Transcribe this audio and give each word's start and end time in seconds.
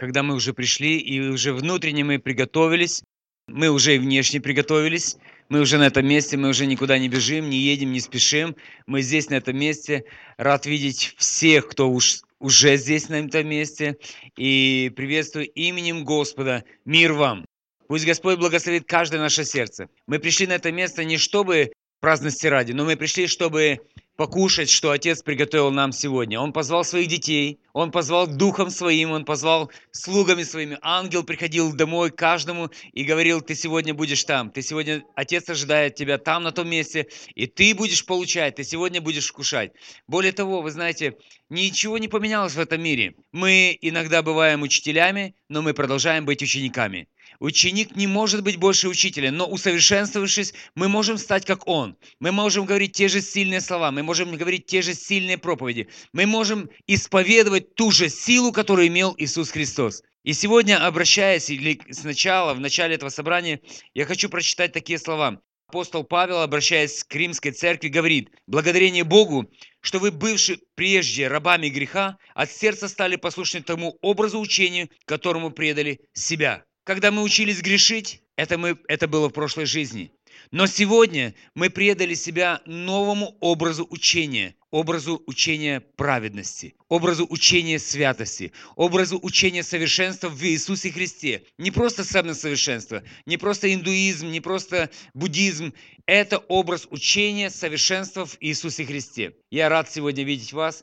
когда 0.00 0.22
мы 0.22 0.34
уже 0.34 0.54
пришли 0.54 0.98
и 0.98 1.20
уже 1.20 1.52
внутренне 1.52 2.02
мы 2.04 2.18
приготовились, 2.18 3.02
мы 3.46 3.68
уже 3.68 3.96
и 3.96 3.98
внешне 3.98 4.40
приготовились, 4.40 5.18
мы 5.50 5.60
уже 5.60 5.76
на 5.76 5.88
этом 5.88 6.06
месте, 6.06 6.38
мы 6.38 6.48
уже 6.48 6.64
никуда 6.64 6.98
не 6.98 7.08
бежим, 7.08 7.50
не 7.50 7.58
едем, 7.58 7.92
не 7.92 8.00
спешим. 8.00 8.56
Мы 8.86 9.02
здесь, 9.02 9.28
на 9.28 9.34
этом 9.34 9.58
месте. 9.58 10.04
Рад 10.38 10.64
видеть 10.64 11.14
всех, 11.18 11.68
кто 11.68 11.90
уж, 11.90 12.22
уже 12.38 12.76
здесь, 12.78 13.10
на 13.10 13.16
этом 13.16 13.46
месте. 13.46 13.98
И 14.38 14.90
приветствую 14.96 15.50
именем 15.50 16.04
Господа. 16.04 16.64
Мир 16.86 17.12
вам! 17.12 17.44
Пусть 17.86 18.06
Господь 18.06 18.38
благословит 18.38 18.84
каждое 18.86 19.20
наше 19.20 19.44
сердце. 19.44 19.88
Мы 20.06 20.18
пришли 20.18 20.46
на 20.46 20.54
это 20.54 20.72
место 20.72 21.04
не 21.04 21.18
чтобы 21.18 21.72
праздности 22.00 22.46
ради, 22.46 22.72
но 22.72 22.84
мы 22.84 22.96
пришли, 22.96 23.26
чтобы 23.26 23.80
покушать, 24.20 24.68
что 24.68 24.90
Отец 24.90 25.22
приготовил 25.22 25.70
нам 25.70 25.92
сегодня. 25.92 26.38
Он 26.38 26.52
позвал 26.52 26.84
своих 26.84 27.08
детей, 27.08 27.58
Он 27.72 27.90
позвал 27.90 28.26
Духом 28.26 28.68
Своим, 28.68 29.12
Он 29.12 29.24
позвал 29.24 29.70
слугами 29.92 30.42
Своими. 30.42 30.76
Ангел 30.82 31.24
приходил 31.24 31.72
домой 31.72 32.10
каждому 32.10 32.68
и 32.92 33.04
говорил, 33.04 33.40
ты 33.40 33.54
сегодня 33.54 33.94
будешь 33.94 34.24
там, 34.24 34.50
ты 34.50 34.60
сегодня, 34.60 35.02
Отец 35.14 35.48
ожидает 35.48 35.94
тебя 35.94 36.18
там, 36.18 36.42
на 36.42 36.52
том 36.52 36.68
месте, 36.68 37.06
и 37.34 37.46
ты 37.46 37.74
будешь 37.74 38.04
получать, 38.04 38.56
ты 38.56 38.62
сегодня 38.62 39.00
будешь 39.00 39.26
вкушать. 39.26 39.72
Более 40.06 40.32
того, 40.32 40.60
вы 40.60 40.70
знаете, 40.70 41.16
ничего 41.48 41.96
не 41.96 42.08
поменялось 42.08 42.52
в 42.52 42.60
этом 42.60 42.82
мире. 42.82 43.14
Мы 43.32 43.78
иногда 43.80 44.20
бываем 44.20 44.60
учителями, 44.60 45.34
но 45.48 45.62
мы 45.62 45.72
продолжаем 45.72 46.26
быть 46.26 46.42
учениками. 46.42 47.08
Ученик 47.40 47.96
не 47.96 48.06
может 48.06 48.42
быть 48.42 48.56
больше 48.56 48.88
учителя, 48.88 49.32
но 49.32 49.46
усовершенствовавшись, 49.46 50.52
мы 50.74 50.88
можем 50.88 51.16
стать 51.16 51.46
как 51.46 51.66
он. 51.66 51.96
Мы 52.18 52.32
можем 52.32 52.66
говорить 52.66 52.92
те 52.92 53.08
же 53.08 53.22
сильные 53.22 53.62
слова, 53.62 53.90
мы 53.90 54.02
можем 54.02 54.36
говорить 54.36 54.66
те 54.66 54.82
же 54.82 54.92
сильные 54.92 55.38
проповеди. 55.38 55.88
Мы 56.12 56.26
можем 56.26 56.68
исповедовать 56.86 57.74
ту 57.74 57.92
же 57.92 58.10
силу, 58.10 58.52
которую 58.52 58.88
имел 58.88 59.14
Иисус 59.16 59.50
Христос. 59.50 60.02
И 60.22 60.34
сегодня, 60.34 60.86
обращаясь 60.86 61.48
или 61.48 61.80
сначала, 61.90 62.52
в 62.52 62.60
начале 62.60 62.96
этого 62.96 63.08
собрания, 63.08 63.60
я 63.94 64.04
хочу 64.04 64.28
прочитать 64.28 64.74
такие 64.74 64.98
слова. 64.98 65.40
Апостол 65.68 66.04
Павел, 66.04 66.42
обращаясь 66.42 67.04
к 67.04 67.14
римской 67.14 67.52
церкви, 67.52 67.88
говорит, 67.88 68.28
«Благодарение 68.48 69.04
Богу, 69.04 69.50
что 69.80 69.98
вы, 69.98 70.10
бывшие 70.10 70.58
прежде 70.74 71.26
рабами 71.26 71.68
греха, 71.68 72.18
от 72.34 72.50
сердца 72.50 72.86
стали 72.86 73.16
послушны 73.16 73.62
тому 73.62 73.96
образу 74.02 74.40
учения, 74.40 74.90
которому 75.06 75.50
предали 75.50 76.00
себя». 76.12 76.66
Когда 76.90 77.12
мы 77.12 77.22
учились 77.22 77.62
грешить, 77.62 78.20
это, 78.34 78.58
мы, 78.58 78.76
это 78.88 79.06
было 79.06 79.28
в 79.28 79.32
прошлой 79.32 79.64
жизни. 79.64 80.10
Но 80.50 80.66
сегодня 80.66 81.36
мы 81.54 81.70
предали 81.70 82.14
себя 82.14 82.62
новому 82.66 83.36
образу 83.38 83.86
учения, 83.88 84.56
образу 84.72 85.22
учения 85.28 85.78
праведности, 85.78 86.74
образу 86.88 87.28
учения 87.30 87.78
святости, 87.78 88.52
образу 88.74 89.20
учения 89.22 89.62
совершенства 89.62 90.28
в 90.28 90.42
Иисусе 90.42 90.90
Христе. 90.90 91.44
Не 91.58 91.70
просто 91.70 92.02
самосовершенство, 92.02 93.04
не 93.24 93.36
просто 93.36 93.72
индуизм, 93.72 94.28
не 94.28 94.40
просто 94.40 94.90
буддизм. 95.14 95.72
Это 96.06 96.38
образ 96.38 96.88
учения 96.90 97.50
совершенства 97.50 98.26
в 98.26 98.36
Иисусе 98.40 98.84
Христе. 98.84 99.36
Я 99.52 99.68
рад 99.68 99.88
сегодня 99.88 100.24
видеть 100.24 100.52
вас. 100.52 100.82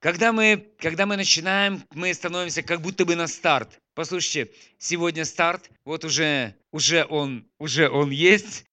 Когда 0.00 0.32
мы, 0.32 0.66
когда 0.78 1.06
мы 1.06 1.16
начинаем, 1.16 1.82
мы 1.92 2.12
становимся 2.12 2.62
как 2.62 2.82
будто 2.82 3.04
бы 3.04 3.16
на 3.16 3.26
старт. 3.26 3.78
Послушайте, 3.94 4.52
сегодня 4.78 5.24
старт, 5.24 5.70
вот 5.84 6.04
уже, 6.04 6.54
уже, 6.70 7.06
он, 7.08 7.46
уже 7.58 7.88
он 7.88 8.10
есть. 8.10 8.64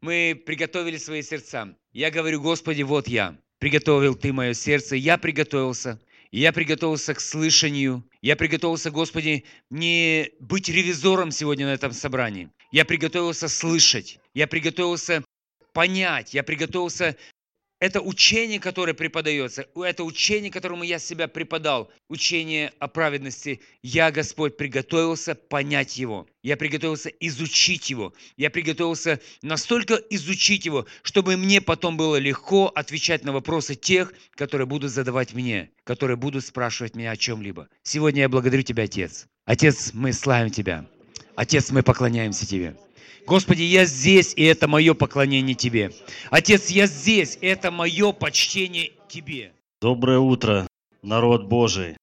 Мы 0.00 0.40
приготовили 0.44 0.96
свои 0.96 1.22
сердца. 1.22 1.76
Я 1.92 2.10
говорю, 2.10 2.42
Господи, 2.42 2.82
вот 2.82 3.06
я. 3.06 3.38
Приготовил 3.60 4.16
Ты 4.16 4.32
мое 4.32 4.52
сердце, 4.52 4.96
я 4.96 5.16
приготовился. 5.16 6.00
Я 6.32 6.52
приготовился 6.52 7.14
к 7.14 7.20
слышанию. 7.20 8.04
Я 8.20 8.34
приготовился, 8.34 8.90
Господи, 8.90 9.44
не 9.70 10.32
быть 10.40 10.68
ревизором 10.68 11.30
сегодня 11.30 11.66
на 11.66 11.74
этом 11.74 11.92
собрании. 11.92 12.50
Я 12.72 12.84
приготовился 12.84 13.46
слышать. 13.46 14.18
Я 14.34 14.48
приготовился 14.48 15.22
понять. 15.72 16.34
Я 16.34 16.42
приготовился 16.42 17.16
это 17.80 18.00
учение, 18.00 18.60
которое 18.60 18.94
преподается, 18.94 19.66
это 19.74 20.04
учение, 20.04 20.50
которому 20.50 20.84
я 20.84 20.98
себя 20.98 21.28
преподал, 21.28 21.90
учение 22.08 22.72
о 22.78 22.88
праведности, 22.88 23.60
я, 23.82 24.10
Господь, 24.10 24.56
приготовился 24.56 25.34
понять 25.34 25.98
его. 25.98 26.26
Я 26.42 26.56
приготовился 26.56 27.08
изучить 27.20 27.90
его. 27.90 28.14
Я 28.36 28.50
приготовился 28.50 29.20
настолько 29.42 29.94
изучить 30.10 30.66
его, 30.66 30.86
чтобы 31.02 31.36
мне 31.36 31.60
потом 31.60 31.96
было 31.96 32.16
легко 32.16 32.68
отвечать 32.68 33.24
на 33.24 33.32
вопросы 33.32 33.74
тех, 33.74 34.12
которые 34.34 34.66
будут 34.66 34.90
задавать 34.90 35.34
мне, 35.34 35.70
которые 35.84 36.16
будут 36.16 36.44
спрашивать 36.44 36.94
меня 36.94 37.10
о 37.10 37.16
чем-либо. 37.16 37.68
Сегодня 37.82 38.22
я 38.22 38.28
благодарю 38.28 38.62
Тебя, 38.62 38.84
Отец. 38.84 39.26
Отец, 39.44 39.90
мы 39.92 40.12
славим 40.12 40.50
Тебя. 40.50 40.86
Отец, 41.34 41.70
мы 41.70 41.82
поклоняемся 41.82 42.46
Тебе. 42.46 42.76
Господи, 43.26 43.62
я 43.62 43.86
здесь, 43.86 44.34
и 44.36 44.42
это 44.44 44.68
мое 44.68 44.92
поклонение 44.92 45.54
Тебе. 45.54 45.92
Отец, 46.30 46.68
я 46.68 46.86
здесь, 46.86 47.38
это 47.40 47.70
мое 47.70 48.12
почтение 48.12 48.92
Тебе. 49.08 49.52
Доброе 49.80 50.18
утро, 50.18 50.66
народ 51.02 51.46
Божий. 51.46 51.96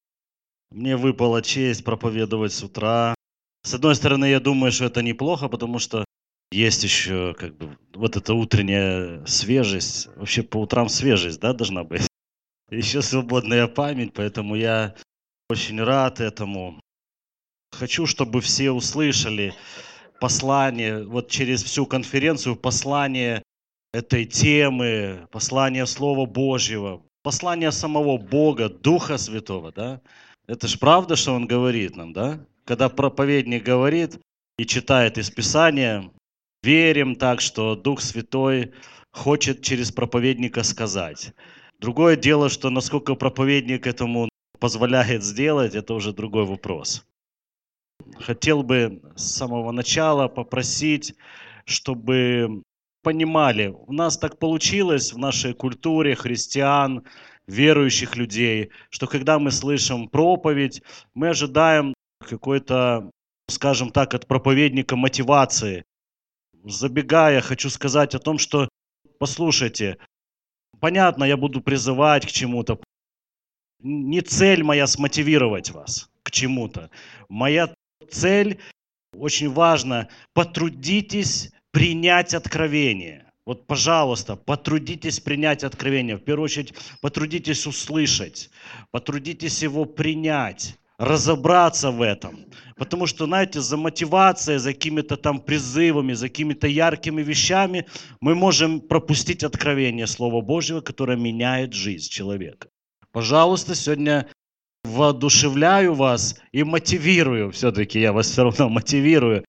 Мне 0.72 0.98
выпала 0.98 1.44
честь 1.44 1.84
проповедовать 1.84 2.54
с 2.54 2.64
утра. 2.64 3.14
С 3.64 3.74
одной 3.74 3.96
стороны, 3.96 4.26
я 4.26 4.40
думаю, 4.40 4.72
что 4.72 4.86
это 4.86 5.04
неплохо, 5.04 5.48
потому 5.48 5.78
что 5.78 6.06
есть 6.52 6.84
еще 6.84 7.36
как 7.38 7.56
бы 7.56 7.78
вот 7.94 8.18
эта 8.18 8.34
утренняя 8.34 9.24
свежесть. 9.26 10.08
Вообще 10.16 10.42
по 10.42 10.58
утрам 10.58 10.90
свежесть, 10.90 11.40
да, 11.40 11.54
должна 11.54 11.84
быть. 11.84 12.08
Еще 12.72 13.02
свободная 13.02 13.68
память, 13.68 14.14
поэтому 14.14 14.56
я 14.56 14.96
очень 15.50 15.82
рад 15.84 16.20
этому. 16.20 16.80
Хочу, 17.72 18.06
чтобы 18.06 18.42
все 18.42 18.72
услышали, 18.72 19.54
послание, 20.22 21.04
вот 21.04 21.30
через 21.30 21.64
всю 21.64 21.88
конференцию 21.88 22.56
послание 22.56 23.42
этой 23.92 24.26
темы, 24.26 25.28
послание 25.32 25.88
Слова 25.88 26.28
Божьего, 26.28 27.02
послание 27.24 27.72
самого 27.72 28.18
Бога, 28.18 28.70
Духа 28.70 29.18
Святого, 29.18 29.72
да? 29.72 30.00
Это 30.48 30.68
ж 30.68 30.78
правда, 30.78 31.16
что 31.16 31.34
он 31.34 31.48
говорит 31.48 31.96
нам, 31.96 32.14
да? 32.14 32.40
Когда 32.66 32.88
проповедник 32.88 33.64
говорит 33.64 34.20
и 34.60 34.66
читает 34.66 35.18
из 35.18 35.32
Писания, 35.32 36.12
верим 36.62 37.16
так, 37.16 37.42
что 37.42 37.76
Дух 37.76 38.00
Святой 38.00 38.74
хочет 39.12 39.64
через 39.64 39.92
проповедника 39.92 40.62
сказать. 40.64 41.34
Другое 41.80 42.16
дело, 42.16 42.50
что 42.50 42.70
насколько 42.70 43.16
проповедник 43.16 43.88
этому 43.88 44.30
позволяет 44.60 45.24
сделать, 45.24 45.74
это 45.74 45.96
уже 45.96 46.14
другой 46.14 46.46
вопрос 46.46 47.04
хотел 48.20 48.64
бы 48.64 49.02
с 49.16 49.24
самого 49.36 49.72
начала 49.72 50.28
попросить, 50.28 51.16
чтобы 51.66 52.64
понимали, 53.04 53.68
у 53.68 53.94
нас 53.94 54.18
так 54.18 54.40
получилось 54.40 55.14
в 55.14 55.18
нашей 55.18 55.54
культуре 55.54 56.16
христиан, 56.16 57.04
верующих 57.48 58.16
людей, 58.16 58.72
что 58.90 59.08
когда 59.08 59.40
мы 59.40 59.52
слышим 59.52 60.08
проповедь, 60.08 60.82
мы 61.14 61.30
ожидаем 61.30 61.94
какой-то, 62.20 63.10
скажем 63.48 63.90
так, 63.90 64.14
от 64.14 64.28
проповедника 64.28 64.96
мотивации. 64.96 65.84
Забегая, 66.64 67.42
хочу 67.42 67.70
сказать 67.70 68.16
о 68.16 68.20
том, 68.20 68.38
что, 68.38 68.70
послушайте, 69.20 69.98
понятно, 70.80 71.24
я 71.24 71.38
буду 71.38 71.62
призывать 71.62 72.26
к 72.26 72.32
чему-то. 72.32 72.80
Не 73.80 74.22
цель 74.22 74.64
моя 74.64 74.86
смотивировать 74.86 75.72
вас 75.72 76.10
к 76.24 76.30
чему-то. 76.30 76.92
Моя 77.30 77.74
цель, 78.12 78.60
очень 79.18 79.50
важно, 79.50 80.08
потрудитесь 80.34 81.52
принять 81.72 82.34
откровение. 82.34 83.26
Вот, 83.46 83.66
пожалуйста, 83.66 84.36
потрудитесь 84.36 85.20
принять 85.20 85.64
откровение. 85.64 86.18
В 86.18 86.24
первую 86.24 86.46
очередь, 86.46 86.74
потрудитесь 87.02 87.66
услышать, 87.66 88.50
потрудитесь 88.92 89.64
его 89.64 89.86
принять, 89.86 90.78
разобраться 90.98 91.90
в 91.90 92.02
этом. 92.04 92.46
Потому 92.78 93.08
что, 93.08 93.26
знаете, 93.26 93.60
за 93.60 93.78
мотивацией, 93.78 94.60
за 94.60 94.74
какими-то 94.74 95.18
там 95.18 95.40
призывами, 95.40 96.14
за 96.14 96.30
какими-то 96.30 96.68
яркими 96.68 97.24
вещами 97.24 97.88
мы 98.22 98.36
можем 98.36 98.80
пропустить 98.80 99.44
откровение 99.44 100.06
Слова 100.06 100.42
Божьего, 100.42 100.82
которое 100.82 101.18
меняет 101.18 101.74
жизнь 101.74 102.10
человека. 102.10 102.68
Пожалуйста, 103.12 103.76
сегодня 103.76 104.28
воодушевляю 104.84 105.94
вас 105.94 106.40
и 106.52 106.64
мотивирую, 106.64 107.52
все-таки 107.52 108.00
я 108.00 108.14
вас 108.14 108.28
все 108.28 108.44
равно 108.44 108.70
мотивирую. 108.70 109.46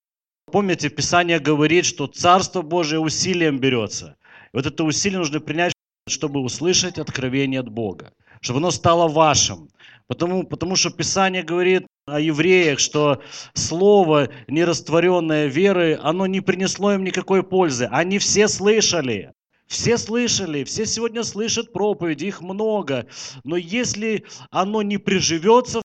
Помните, 0.50 0.90
Писание 0.90 1.38
говорит, 1.38 1.84
что 1.87 2.06
Царство 2.06 2.62
Божие 2.62 3.00
усилием 3.00 3.58
берется. 3.58 4.17
И 4.52 4.56
вот 4.56 4.67
это 4.67 4.84
усилие 4.84 5.19
нужно 5.19 5.40
принять, 5.40 5.73
чтобы 6.08 6.40
услышать 6.40 6.99
откровение 6.99 7.61
от 7.61 7.70
Бога, 7.70 8.12
чтобы 8.40 8.58
оно 8.58 8.70
стало 8.70 9.08
вашим. 9.08 9.69
Потому, 10.08 10.44
потому 10.44 10.76
что 10.76 10.90
Писание 10.90 11.43
говорит 11.43 11.87
о 12.06 12.20
евреях, 12.20 12.81
что 12.81 13.23
слово, 13.55 14.29
нерастворенное 14.49 15.46
веры, 15.46 15.99
оно 16.02 16.26
не 16.26 16.40
принесло 16.40 16.93
им 16.93 17.05
никакой 17.05 17.43
пользы. 17.43 17.88
Они 17.90 18.19
все 18.19 18.49
слышали, 18.49 19.32
все 19.72 19.96
слышали, 19.96 20.64
все 20.64 20.84
сегодня 20.84 21.24
слышат 21.24 21.72
проповеди, 21.72 22.26
их 22.26 22.42
много. 22.42 23.06
Но 23.42 23.56
если 23.56 24.26
оно 24.50 24.82
не 24.82 24.98
приживется, 24.98 25.80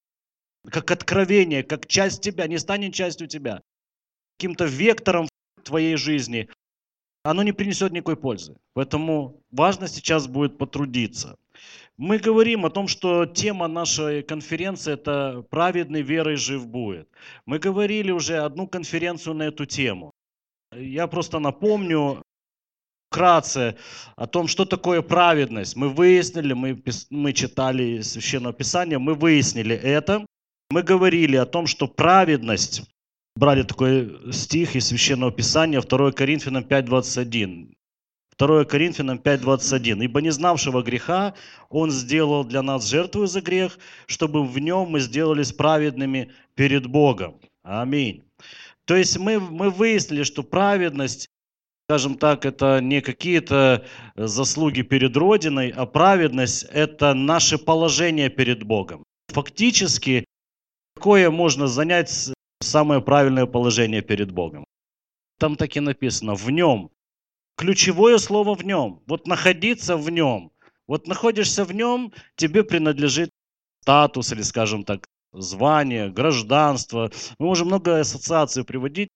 как 0.70 0.92
откровение, 0.92 1.64
как 1.64 1.88
часть 1.88 2.22
тебя, 2.22 2.48
не 2.48 2.60
станет 2.60 2.94
частью 2.94 3.28
тебя, 3.28 3.62
каким-то 4.38 4.66
вектором 4.66 5.30
твоей 5.64 5.96
жизни, 5.96 6.50
оно 7.24 7.44
не 7.44 7.54
принесет 7.54 7.94
никакой 7.94 8.18
пользы. 8.18 8.58
Поэтому 8.74 9.42
важно 9.52 9.88
сейчас 9.88 10.28
будет 10.28 10.58
потрудиться. 10.58 11.38
Мы 11.96 12.20
говорим 12.20 12.66
о 12.66 12.70
том, 12.70 12.90
что 12.90 13.26
тема 13.26 13.70
нашей 13.70 14.22
конференции– 14.22 14.94
это 14.96 15.46
«Праведный 15.50 16.02
верой 16.02 16.36
жив 16.36 16.68
будет». 16.68 17.08
Мы 17.46 17.58
говорили 17.58 18.12
уже 18.12 18.40
одну 18.40 18.68
конференцию 18.68 19.36
на 19.36 19.44
эту 19.44 19.66
тему. 19.66 20.12
Я 20.74 21.08
просто 21.08 21.40
напомню 21.40 22.22
вкратце 23.10 23.76
о 24.16 24.28
том, 24.28 24.48
что 24.48 24.66
такое 24.66 25.02
праведность. 25.02 25.76
Мы 25.76 25.90
выяснили, 25.90 26.54
мы, 26.54 26.82
мы 27.10 27.34
читали 27.34 28.02
Священное 28.02 28.54
Писание, 28.54 29.00
мы 29.00 29.14
выяснили 29.14 29.76
это. 29.76 30.26
Мы 30.70 30.84
говорили 30.84 31.38
о 31.38 31.46
том, 31.46 31.68
что 31.68 31.88
праведность, 31.88 32.84
брали 33.36 33.64
такой 33.64 34.34
стих 34.34 34.76
из 34.76 34.88
Священного 34.88 35.32
Писания, 35.32 35.82
2 35.82 36.12
Коринфянам 36.12 36.64
5.21. 36.64 37.74
2 38.38 38.66
Коринфянам 38.66 39.18
5.21. 39.18 40.04
«Ибо 40.04 40.22
не 40.22 40.32
знавшего 40.32 40.84
греха 40.84 41.34
Он 41.70 41.90
сделал 41.90 42.44
для 42.44 42.62
нас 42.62 42.88
жертву 42.88 43.26
за 43.26 43.42
грех, 43.42 43.80
чтобы 44.06 44.46
в 44.46 44.60
нем 44.60 44.90
мы 44.90 45.00
сделались 45.00 45.54
праведными 45.54 46.32
перед 46.56 46.88
Богом». 46.88 47.40
Аминь. 47.64 48.24
То 48.86 48.96
есть 48.96 49.18
мы, 49.18 49.40
мы 49.40 49.70
выяснили, 49.70 50.24
что 50.24 50.44
праведность, 50.44 51.30
скажем 51.90 52.18
так, 52.18 52.46
это 52.46 52.82
не 52.82 53.02
какие-то 53.02 53.86
заслуги 54.16 54.82
перед 54.82 55.16
Родиной, 55.16 55.70
а 55.70 55.86
праведность– 55.86 56.64
это 56.72 57.14
наше 57.14 57.58
положение 57.58 58.30
перед 58.30 58.64
Богом. 58.64 59.04
Фактически, 59.30 60.26
какое 60.96 61.30
можно 61.32 61.68
занять 61.68 62.34
самое 62.62 63.02
правильное 63.02 63.46
положение 63.46 64.02
перед 64.02 64.32
Богом? 64.32 64.66
Там 65.40 65.56
так 65.56 65.78
и 65.78 65.80
написано, 65.80 66.36
в 66.36 66.50
нем 66.50 66.92
Ключевое 67.58 68.20
слово 68.20 68.54
в 68.54 68.64
нем. 68.64 69.02
Вот 69.08 69.26
находиться 69.26 69.98
в 69.98 70.12
нем. 70.12 70.52
Вот 70.86 71.08
находишься 71.08 71.66
в 71.66 71.74
нем, 71.74 72.14
тебе 72.36 72.64
принадлежит 72.64 73.32
статус 73.82 74.32
или, 74.32 74.44
скажем 74.44 74.84
так, 74.84 75.08
звание, 75.34 76.10
гражданство. 76.10 77.12
Мы 77.40 77.48
можем 77.48 77.68
много 77.68 78.00
ассоциаций 78.00 78.64
приводить, 78.64 79.10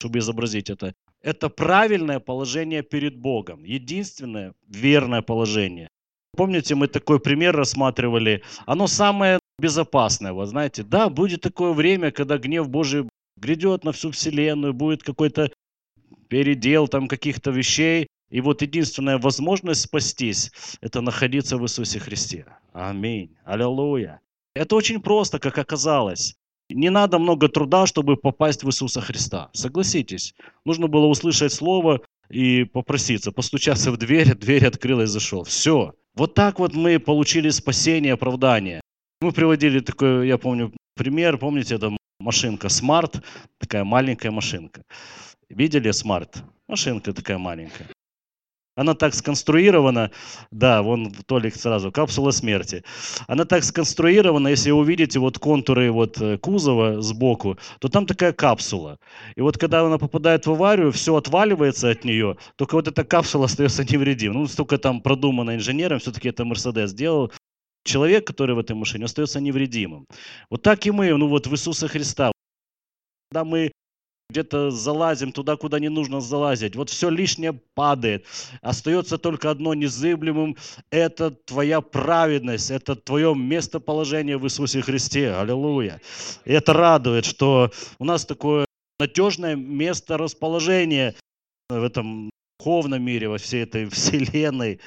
чтобы 0.00 0.18
изобразить 0.18 0.70
это. 0.70 0.92
Это 1.24 1.48
правильное 1.48 2.20
положение 2.20 2.82
перед 2.82 3.16
Богом. 3.16 3.64
Единственное 3.64 4.52
верное 4.68 5.22
положение. 5.22 5.88
Помните, 6.36 6.74
мы 6.74 6.86
такой 6.86 7.18
пример 7.18 7.56
рассматривали. 7.56 8.42
Оно 8.66 8.86
самое 8.86 9.38
безопасное. 9.58 10.34
Вот 10.34 10.48
знаете, 10.48 10.82
да, 10.82 11.08
будет 11.08 11.40
такое 11.40 11.72
время, 11.72 12.10
когда 12.10 12.36
гнев 12.36 12.68
Божий 12.68 13.08
грядет 13.38 13.84
на 13.84 13.92
всю 13.92 14.10
вселенную, 14.10 14.74
будет 14.74 15.02
какой-то 15.02 15.50
передел 16.28 16.88
там 16.88 17.08
каких-то 17.08 17.50
вещей. 17.50 18.06
И 18.28 18.42
вот 18.42 18.60
единственная 18.60 19.16
возможность 19.16 19.80
спастись– 19.80 20.52
это 20.82 21.00
находиться 21.00 21.56
в 21.56 21.62
Иисусе 21.62 22.00
Христе. 22.00 22.44
Аминь. 22.74 23.34
Аллилуйя. 23.46 24.20
Это 24.54 24.76
очень 24.76 25.00
просто, 25.00 25.38
как 25.38 25.56
оказалось. 25.56 26.34
Не 26.70 26.90
надо 26.90 27.18
много 27.18 27.48
труда, 27.48 27.86
чтобы 27.86 28.16
попасть 28.16 28.64
в 28.64 28.68
Иисуса 28.68 29.00
Христа. 29.00 29.50
Согласитесь. 29.52 30.34
Нужно 30.64 30.88
было 30.88 31.06
услышать 31.06 31.52
Слово 31.52 32.00
и 32.30 32.64
попроситься, 32.64 33.32
постучаться 33.32 33.92
в 33.92 33.96
дверь, 33.96 34.34
дверь 34.34 34.66
открылась 34.66 35.10
зашел. 35.10 35.44
Все. 35.44 35.94
Вот 36.14 36.34
так 36.34 36.58
вот 36.58 36.74
мы 36.74 36.98
получили 36.98 37.50
спасение, 37.50 38.14
оправдание. 38.14 38.80
Мы 39.20 39.32
приводили 39.32 39.80
такой, 39.80 40.28
я 40.28 40.38
помню, 40.38 40.72
пример, 40.96 41.38
помните, 41.38 41.74
это 41.74 41.96
машинка 42.18 42.68
Smart, 42.68 43.22
такая 43.58 43.84
маленькая 43.84 44.30
машинка. 44.30 44.82
Видели 45.48 45.90
смарт? 45.92 46.42
Машинка 46.68 47.12
такая 47.12 47.38
маленькая. 47.38 47.88
Она 48.76 48.94
так 48.94 49.14
сконструирована, 49.14 50.10
да, 50.50 50.82
вон 50.82 51.12
Толик 51.26 51.54
сразу, 51.54 51.92
капсула 51.92 52.32
смерти. 52.32 52.82
Она 53.28 53.44
так 53.44 53.62
сконструирована, 53.62 54.48
если 54.48 54.72
увидите 54.72 55.20
вот 55.20 55.38
контуры 55.38 55.92
вот 55.92 56.20
э, 56.20 56.38
кузова 56.38 57.00
сбоку, 57.00 57.56
то 57.78 57.88
там 57.88 58.04
такая 58.06 58.32
капсула. 58.32 58.98
И 59.36 59.40
вот 59.42 59.58
когда 59.58 59.82
она 59.82 59.98
попадает 59.98 60.46
в 60.46 60.50
аварию, 60.50 60.90
все 60.90 61.14
отваливается 61.14 61.90
от 61.90 62.04
нее, 62.04 62.36
только 62.56 62.74
вот 62.74 62.88
эта 62.88 63.04
капсула 63.04 63.44
остается 63.44 63.84
невредим. 63.84 64.32
Ну, 64.32 64.46
столько 64.48 64.76
там 64.78 65.00
продумано 65.00 65.54
инженером, 65.54 66.00
все-таки 66.00 66.28
это 66.28 66.44
Мерседес 66.44 66.90
сделал. 66.90 67.32
Человек, 67.84 68.26
который 68.26 68.56
в 68.56 68.58
этой 68.58 68.74
машине, 68.74 69.04
остается 69.04 69.40
невредимым. 69.40 70.06
Вот 70.50 70.62
так 70.62 70.84
и 70.86 70.90
мы, 70.90 71.14
ну 71.16 71.28
вот 71.28 71.46
в 71.46 71.52
Иисуса 71.52 71.86
Христа. 71.86 72.32
Когда 73.30 73.44
мы 73.44 73.70
где-то 74.30 74.70
залазим 74.70 75.32
туда, 75.32 75.56
куда 75.56 75.78
не 75.78 75.88
нужно 75.88 76.20
залазить. 76.20 76.76
Вот 76.76 76.90
все 76.90 77.08
лишнее 77.08 77.52
падает. 77.52 78.26
Остается 78.62 79.18
только 79.18 79.50
одно 79.50 79.74
незыблемым. 79.74 80.56
Это 80.90 81.30
твоя 81.30 81.80
праведность, 81.80 82.70
это 82.70 82.96
твое 82.96 83.34
местоположение 83.34 84.38
в 84.38 84.44
Иисусе 84.44 84.80
Христе. 84.80 85.34
Аллилуйя. 85.34 86.00
И 86.44 86.52
это 86.52 86.72
радует, 86.72 87.24
что 87.24 87.70
у 87.98 88.04
нас 88.04 88.24
такое 88.24 88.66
надежное 88.98 89.56
место 89.56 90.16
расположения 90.16 91.14
в 91.68 91.82
этом 91.82 92.30
духовном 92.58 93.02
мире, 93.02 93.28
во 93.28 93.38
всей 93.38 93.62
этой 93.64 93.86
вселенной. 93.90 94.80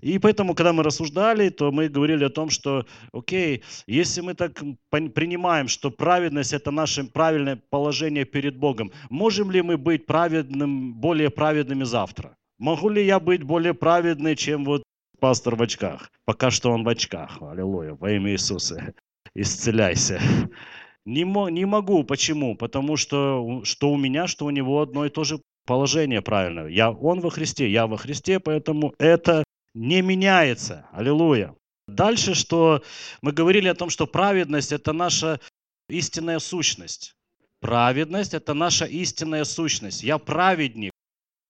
И 0.00 0.18
поэтому, 0.18 0.54
когда 0.54 0.72
мы 0.72 0.82
рассуждали, 0.82 1.48
то 1.50 1.72
мы 1.72 1.88
говорили 1.88 2.24
о 2.24 2.30
том, 2.30 2.50
что, 2.50 2.86
окей, 3.12 3.62
если 3.86 4.20
мы 4.20 4.34
так 4.34 4.62
принимаем, 4.90 5.68
что 5.68 5.90
праведность– 5.90 6.52
это 6.54 6.70
наше 6.70 7.04
правильное 7.04 7.60
положение 7.70 8.24
перед 8.24 8.56
Богом, 8.56 8.92
можем 9.10 9.50
ли 9.50 9.62
мы 9.62 9.76
быть 9.76 10.06
праведным, 10.06 10.94
более 10.94 11.30
праведными 11.30 11.84
завтра? 11.84 12.36
Могу 12.58 12.88
ли 12.88 13.04
я 13.04 13.20
быть 13.20 13.42
более 13.42 13.74
праведный, 13.74 14.36
чем 14.36 14.64
вот 14.64 14.82
пастор 15.20 15.56
в 15.56 15.62
очках? 15.62 16.10
Пока 16.24 16.50
что 16.50 16.70
он 16.70 16.84
в 16.84 16.88
очках. 16.88 17.38
Аллилуйя. 17.40 17.94
Во 17.94 18.10
имя 18.10 18.32
Иисуса. 18.32 18.94
Исцеляйся. 19.34 20.20
Не, 21.06 21.24
не 21.50 21.66
могу. 21.66 22.02
Почему? 22.02 22.56
Потому 22.56 22.96
что 22.96 23.60
что 23.64 23.90
у 23.90 23.98
меня, 23.98 24.26
что 24.26 24.46
у 24.46 24.50
него 24.50 24.80
одно 24.80 25.04
и 25.04 25.10
то 25.10 25.22
же 25.22 25.38
положение 25.66 26.22
правильное. 26.22 26.68
Я, 26.68 26.90
он 26.90 27.20
во 27.20 27.30
Христе, 27.30 27.70
я 27.70 27.86
во 27.86 27.96
Христе, 27.96 28.40
поэтому 28.40 28.94
это 28.98 29.44
не 29.74 30.02
меняется. 30.02 30.86
Аллилуйя. 30.92 31.54
Дальше, 31.86 32.34
что 32.34 32.82
мы 33.20 33.32
говорили 33.32 33.68
о 33.68 33.74
том, 33.74 33.90
что 33.90 34.06
праведность– 34.06 34.72
это 34.72 34.92
наша 34.92 35.40
истинная 35.88 36.38
сущность. 36.38 37.14
Праведность– 37.60 38.34
это 38.34 38.54
наша 38.54 38.84
истинная 38.86 39.44
сущность. 39.44 40.02
Я 40.02 40.18
праведник. 40.18 40.92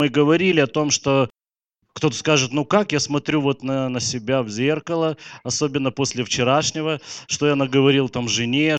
Мы 0.01 0.09
говорили 0.09 0.61
о 0.61 0.67
том, 0.67 0.91
что 0.91 1.31
кто-то 1.93 2.17
скажет, 2.17 2.53
ну 2.53 2.65
как, 2.65 2.91
я 2.91 2.99
смотрю 2.99 3.41
вот 3.41 3.63
на, 3.63 3.89
на 3.89 4.01
себя 4.01 4.43
в 4.43 4.49
зеркало, 4.49 5.17
особенно 5.45 5.93
после 5.93 6.25
вчерашнего, 6.25 7.01
что 7.29 7.47
я 7.47 7.55
наговорил 7.55 8.09
там 8.09 8.29
жене, 8.29 8.77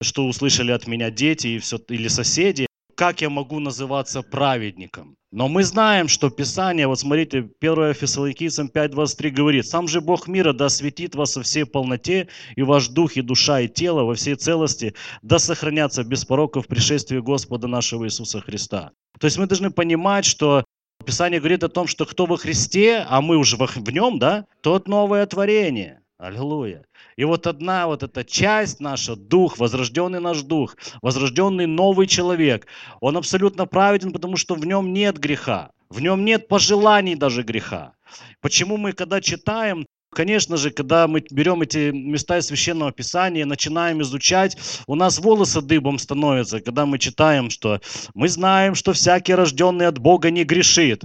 что 0.00 0.26
услышали 0.26 0.70
от 0.70 0.86
меня 0.86 1.10
дети 1.10 1.48
и 1.48 1.58
все, 1.58 1.78
или 1.88 2.06
соседи 2.06 2.66
как 2.94 3.20
я 3.20 3.30
могу 3.30 3.60
называться 3.60 4.22
праведником? 4.22 5.16
Но 5.30 5.48
мы 5.48 5.64
знаем, 5.64 6.06
что 6.06 6.30
Писание, 6.30 6.86
вот 6.86 7.00
смотрите, 7.00 7.50
1 7.60 7.94
Фессалоникийцам 7.94 8.70
5.23 8.72 9.30
говорит, 9.30 9.66
«Сам 9.66 9.88
же 9.88 10.00
Бог 10.00 10.28
мира 10.28 10.52
да 10.52 10.66
осветит 10.66 11.14
вас 11.16 11.36
во 11.36 11.42
всей 11.42 11.66
полноте, 11.66 12.28
и 12.54 12.62
ваш 12.62 12.88
дух, 12.88 13.16
и 13.16 13.20
душа, 13.20 13.60
и 13.60 13.68
тело 13.68 14.04
во 14.04 14.14
всей 14.14 14.36
целости, 14.36 14.94
да 15.22 15.38
сохранятся 15.38 16.04
без 16.04 16.24
пороков 16.24 16.66
в 16.66 16.68
пришествии 16.68 17.18
Господа 17.18 17.66
нашего 17.66 18.04
Иисуса 18.06 18.40
Христа». 18.40 18.92
То 19.18 19.26
есть 19.26 19.38
мы 19.38 19.46
должны 19.46 19.70
понимать, 19.70 20.24
что 20.24 20.64
Писание 21.04 21.40
говорит 21.40 21.64
о 21.64 21.68
том, 21.68 21.86
что 21.86 22.06
кто 22.06 22.26
во 22.26 22.36
Христе, 22.36 23.04
а 23.08 23.20
мы 23.20 23.36
уже 23.36 23.56
в 23.56 23.90
нем, 23.90 24.18
да, 24.18 24.46
тот 24.62 24.88
новое 24.88 25.26
творение. 25.26 26.00
Аллилуйя. 26.18 26.84
И 27.16 27.24
вот 27.24 27.46
одна 27.46 27.86
вот 27.86 28.02
эта 28.02 28.24
часть 28.24 28.80
наша, 28.80 29.16
дух, 29.16 29.58
возрожденный 29.58 30.20
наш 30.20 30.42
дух, 30.42 30.76
возрожденный 31.02 31.66
новый 31.66 32.06
человек, 32.06 32.66
он 33.00 33.16
абсолютно 33.16 33.66
праведен, 33.66 34.12
потому 34.12 34.36
что 34.36 34.54
в 34.54 34.66
нем 34.66 34.92
нет 34.92 35.18
греха, 35.18 35.70
в 35.88 36.00
нем 36.00 36.24
нет 36.24 36.48
пожеланий 36.48 37.14
даже 37.14 37.42
греха. 37.42 37.92
Почему 38.40 38.76
мы, 38.76 38.92
когда 38.92 39.20
читаем, 39.20 39.86
Конечно 40.14 40.56
же, 40.56 40.70
когда 40.70 41.08
мы 41.08 41.24
берем 41.30 41.62
эти 41.62 41.90
места 41.90 42.38
из 42.38 42.46
Священного 42.46 42.92
Писания, 42.92 43.44
начинаем 43.44 44.00
изучать, 44.00 44.56
у 44.86 44.94
нас 44.94 45.18
волосы 45.18 45.60
дыбом 45.60 45.98
становятся, 45.98 46.60
когда 46.60 46.86
мы 46.86 47.00
читаем, 47.00 47.50
что 47.50 47.80
мы 48.14 48.28
знаем, 48.28 48.76
что 48.76 48.92
всякий 48.92 49.34
рожденный 49.34 49.88
от 49.88 49.98
Бога 49.98 50.30
не 50.30 50.44
грешит. 50.44 51.04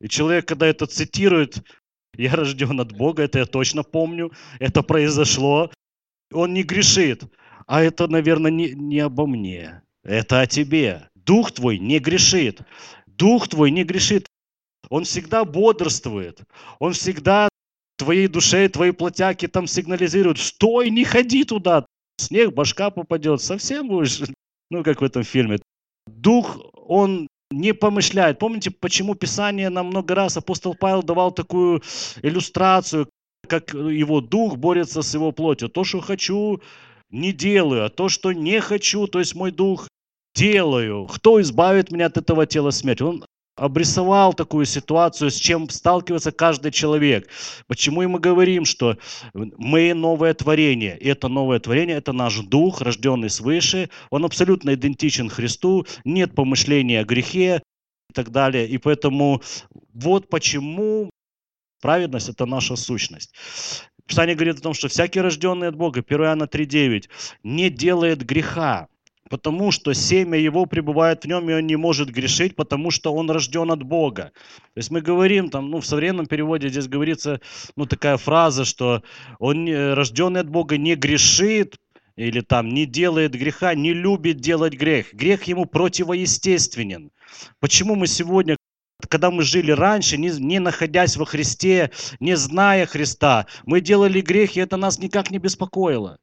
И 0.00 0.08
человек, 0.08 0.48
когда 0.48 0.66
это 0.66 0.86
цитирует, 0.86 1.62
я 2.16 2.34
рожден 2.34 2.80
от 2.80 2.92
Бога, 2.92 3.22
это 3.22 3.38
я 3.38 3.46
точно 3.46 3.82
помню. 3.82 4.32
Это 4.58 4.82
произошло. 4.82 5.70
Он 6.32 6.54
не 6.54 6.62
грешит. 6.62 7.24
А 7.66 7.82
это, 7.82 8.08
наверное, 8.08 8.50
не, 8.50 8.70
не 8.70 9.00
обо 9.00 9.26
мне. 9.26 9.82
Это 10.02 10.40
о 10.40 10.46
тебе. 10.46 11.08
Дух 11.14 11.52
твой 11.52 11.78
не 11.78 11.98
грешит. 11.98 12.60
Дух 13.06 13.48
твой 13.48 13.70
не 13.70 13.84
грешит. 13.84 14.26
Он 14.88 15.04
всегда 15.04 15.44
бодрствует. 15.44 16.40
Он 16.78 16.92
всегда 16.92 17.48
твоей 17.96 18.28
душе, 18.28 18.68
твоей 18.68 18.92
плотяки 18.92 19.46
там 19.46 19.66
сигнализирует. 19.66 20.38
Стой, 20.38 20.90
не 20.90 21.04
ходи 21.04 21.44
туда. 21.44 21.86
снег, 22.16 22.52
башка 22.52 22.90
попадет, 22.90 23.40
совсем 23.40 23.88
будешь, 23.88 24.20
ну, 24.70 24.82
как 24.82 25.00
в 25.00 25.04
этом 25.04 25.22
фильме. 25.22 25.58
Дух, 26.06 26.58
он 26.74 27.28
не 27.50 27.74
помышляет. 27.74 28.38
Помните, 28.38 28.70
почему 28.70 29.14
Писание 29.14 29.68
нам 29.70 29.86
много 29.86 30.14
раз 30.14 30.36
апостол 30.36 30.74
Павел 30.74 31.02
давал 31.02 31.32
такую 31.32 31.82
иллюстрацию, 32.22 33.08
как 33.46 33.74
его 33.74 34.20
дух 34.20 34.56
борется 34.56 35.02
с 35.02 35.14
его 35.14 35.32
плотью. 35.32 35.68
То, 35.68 35.84
что 35.84 36.00
хочу, 36.00 36.60
не 37.10 37.32
делаю, 37.32 37.84
а 37.84 37.88
то, 37.88 38.08
что 38.08 38.32
не 38.32 38.60
хочу, 38.60 39.06
то 39.06 39.18
есть 39.18 39.34
мой 39.34 39.50
дух 39.50 39.88
делаю. 40.34 41.06
Кто 41.06 41.40
избавит 41.40 41.90
меня 41.90 42.06
от 42.06 42.16
этого 42.16 42.46
тела 42.46 42.70
смерти? 42.70 43.02
Он 43.02 43.24
обрисовал 43.60 44.32
такую 44.32 44.64
ситуацию, 44.64 45.30
с 45.30 45.36
чем 45.36 45.68
сталкивается 45.68 46.32
каждый 46.32 46.72
человек. 46.72 47.28
Почему 47.66 48.02
и 48.02 48.06
мы 48.06 48.18
говорим, 48.18 48.64
что 48.64 48.96
мы 49.34 49.92
новое 49.92 50.32
творение. 50.32 50.96
И 50.98 51.06
это 51.08 51.28
новое 51.28 51.60
творение, 51.60 51.98
это 51.98 52.12
наш 52.12 52.38
дух, 52.38 52.80
рожденный 52.80 53.28
свыше. 53.28 53.90
Он 54.08 54.24
абсолютно 54.24 54.72
идентичен 54.72 55.28
Христу. 55.28 55.86
Нет 56.06 56.34
помышления 56.34 57.00
о 57.00 57.04
грехе 57.04 57.62
и 58.08 58.12
так 58.14 58.30
далее. 58.30 58.66
И 58.66 58.78
поэтому 58.78 59.42
вот 59.92 60.30
почему 60.30 61.10
праведность– 61.82 62.28
это 62.30 62.46
наша 62.46 62.76
сущность. 62.76 63.34
Писание 64.06 64.36
говорит 64.36 64.58
о 64.58 64.62
том, 64.62 64.72
что 64.72 64.88
всякий 64.88 65.20
рожденный 65.20 65.68
от 65.68 65.76
Бога, 65.76 66.02
1 66.06 66.20
Иоанна 66.22 66.44
3,9, 66.44 67.10
не 67.42 67.68
делает 67.68 68.24
греха, 68.24 68.88
потому 69.30 69.70
что 69.70 69.94
семя 69.94 70.36
его 70.36 70.66
пребывает 70.66 71.22
в 71.22 71.28
нем, 71.28 71.48
и 71.48 71.54
он 71.54 71.66
не 71.66 71.76
может 71.76 72.10
грешить, 72.10 72.56
потому 72.56 72.90
что 72.90 73.14
он 73.14 73.30
рожден 73.30 73.70
от 73.70 73.84
Бога. 73.84 74.32
То 74.74 74.78
есть 74.78 74.90
мы 74.90 75.00
говорим, 75.00 75.48
там, 75.48 75.70
ну, 75.70 75.80
в 75.80 75.86
современном 75.86 76.26
переводе 76.26 76.68
здесь 76.68 76.88
говорится, 76.88 77.40
ну, 77.76 77.86
такая 77.86 78.16
фраза, 78.16 78.64
что 78.64 79.02
он 79.38 79.72
рожденный 79.94 80.40
от 80.40 80.50
Бога 80.50 80.76
не 80.76 80.96
грешит, 80.96 81.76
или 82.16 82.40
там 82.40 82.68
не 82.68 82.84
делает 82.86 83.32
греха, 83.32 83.74
не 83.74 83.94
любит 83.94 84.40
делать 84.40 84.74
грех. 84.74 85.14
Грех 85.14 85.44
ему 85.44 85.64
противоестественен. 85.64 87.12
Почему 87.60 87.94
мы 87.94 88.06
сегодня 88.06 88.56
когда 89.08 89.30
мы 89.30 89.44
жили 89.44 89.70
раньше, 89.70 90.18
не, 90.18 90.28
не 90.28 90.58
находясь 90.58 91.16
во 91.16 91.24
Христе, 91.24 91.90
не 92.20 92.36
зная 92.36 92.84
Христа, 92.84 93.46
мы 93.64 93.80
делали 93.80 94.20
грех, 94.20 94.56
и 94.56 94.60
это 94.60 94.76
нас 94.76 94.98
никак 94.98 95.30
не 95.30 95.38
беспокоило 95.38 96.18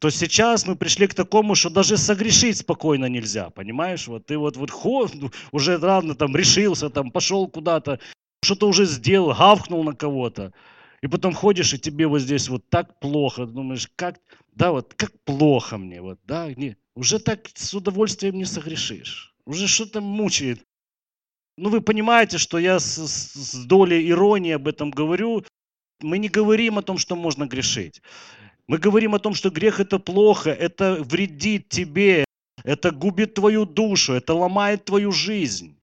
то 0.00 0.08
сейчас 0.08 0.66
мы 0.66 0.76
пришли 0.76 1.06
к 1.06 1.14
такому, 1.14 1.54
что 1.54 1.68
даже 1.68 1.98
согрешить 1.98 2.56
спокойно 2.56 3.04
нельзя, 3.04 3.50
понимаешь? 3.50 4.08
Вот 4.08 4.24
ты 4.24 4.38
вот, 4.38 4.56
вот 4.56 4.70
хо, 4.70 5.06
ну, 5.12 5.30
уже 5.52 5.76
рано 5.76 6.14
там 6.14 6.34
решился, 6.34 6.88
там 6.88 7.10
пошел 7.10 7.46
куда-то, 7.46 8.00
что-то 8.42 8.66
уже 8.66 8.86
сделал, 8.86 9.34
гавкнул 9.34 9.84
на 9.84 9.94
кого-то. 9.94 10.54
И 11.02 11.06
потом 11.06 11.34
ходишь, 11.34 11.74
и 11.74 11.78
тебе 11.78 12.06
вот 12.06 12.20
здесь 12.20 12.48
вот 12.48 12.66
так 12.70 12.98
плохо, 12.98 13.44
думаешь, 13.44 13.90
как, 13.94 14.18
да, 14.54 14.72
вот 14.72 14.94
как 14.94 15.12
плохо 15.24 15.76
мне, 15.76 16.00
вот, 16.00 16.18
да, 16.24 16.50
не, 16.54 16.78
уже 16.94 17.18
так 17.18 17.50
с 17.54 17.74
удовольствием 17.74 18.36
не 18.36 18.46
согрешишь, 18.46 19.34
уже 19.44 19.68
что-то 19.68 20.00
мучает. 20.00 20.64
Ну, 21.58 21.68
вы 21.68 21.82
понимаете, 21.82 22.38
что 22.38 22.58
я 22.58 22.78
с, 22.78 22.96
с 22.96 23.66
долей 23.66 24.08
иронии 24.08 24.52
об 24.52 24.66
этом 24.66 24.90
говорю. 24.90 25.44
Мы 26.00 26.16
не 26.16 26.30
говорим 26.30 26.78
о 26.78 26.82
том, 26.82 26.96
что 26.96 27.16
можно 27.16 27.46
грешить. 27.46 28.00
Мы 28.70 28.78
говорим 28.78 29.16
о 29.16 29.18
том, 29.18 29.34
что 29.34 29.50
грех 29.50 29.80
это 29.80 29.98
плохо, 29.98 30.50
это 30.50 31.02
вредит 31.02 31.68
тебе, 31.68 32.24
это 32.62 32.92
губит 32.92 33.34
твою 33.34 33.66
душу, 33.66 34.12
это 34.12 34.32
ломает 34.32 34.84
твою 34.84 35.10
жизнь. 35.10 35.76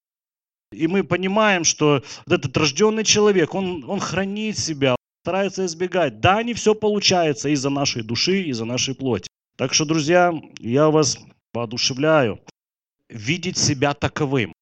И 0.72 0.88
мы 0.88 1.03
понимаем, 1.03 1.65
что 1.65 2.01
этот 2.29 2.56
рожденный 2.56 3.03
человек, 3.03 3.53
он, 3.56 3.84
он 3.89 4.00
хранит 4.00 4.58
себя, 4.58 4.96
старается 5.22 5.65
избегать. 5.65 6.22
Да, 6.22 6.41
не 6.44 6.53
все 6.53 6.74
получается 6.75 7.50
из-за 7.50 7.70
нашей 7.70 8.03
души, 8.03 8.44
из-за 8.44 8.63
нашей 8.63 8.96
плоти. 8.96 9.27
Так 9.58 9.74
что, 9.74 9.84
друзья, 9.84 10.32
я 10.60 10.89
вас 10.89 11.20
воодушевляю 11.53 12.39
видеть 13.10 13.58
себя 13.58 13.96
таковым. 13.96 14.53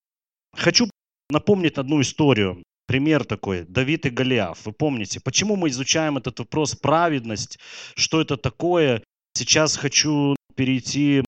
Хочу 0.57 0.89
напомнить 1.29 1.77
одну 1.77 2.01
историю. 2.01 2.63
Пример 2.95 3.25
такой, 3.25 3.65
Давид 3.65 4.05
и 4.05 4.09
Голиаф. 4.09 4.65
Вы 4.65 4.71
помните, 4.71 5.19
почему 5.19 5.57
мы 5.57 5.67
изучаем 5.67 6.15
этот 6.15 6.39
вопрос 6.39 6.75
праведность, 6.75 7.59
что 7.97 8.21
это 8.21 8.37
такое? 8.37 9.03
Сейчас 9.33 9.75
хочу 9.75 10.37
перейти 10.55 11.21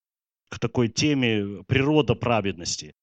к 0.49 0.59
такой 0.59 0.87
теме 0.87 1.65
природа 1.67 2.15
праведности. 2.15 2.93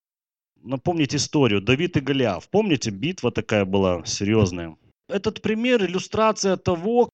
Напомните 0.62 1.18
историю. 1.18 1.60
Давид 1.60 1.98
и 1.98 2.00
Голиаф. 2.00 2.48
Помните, 2.48 2.90
битва 2.90 3.30
такая 3.30 3.66
была 3.66 4.02
серьезная. 4.06 4.78
Этот 5.10 5.42
пример 5.42 5.84
иллюстрация 5.84 6.56
того, 6.56 7.10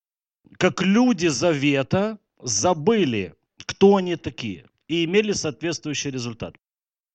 как 0.56 0.82
люди 0.82 1.26
Завета 1.26 2.18
забыли, 2.40 3.34
кто 3.66 3.96
они 3.96 4.14
такие, 4.14 4.66
и 4.86 5.04
имели 5.04 5.32
соответствующий 5.32 6.12
результат. 6.12 6.54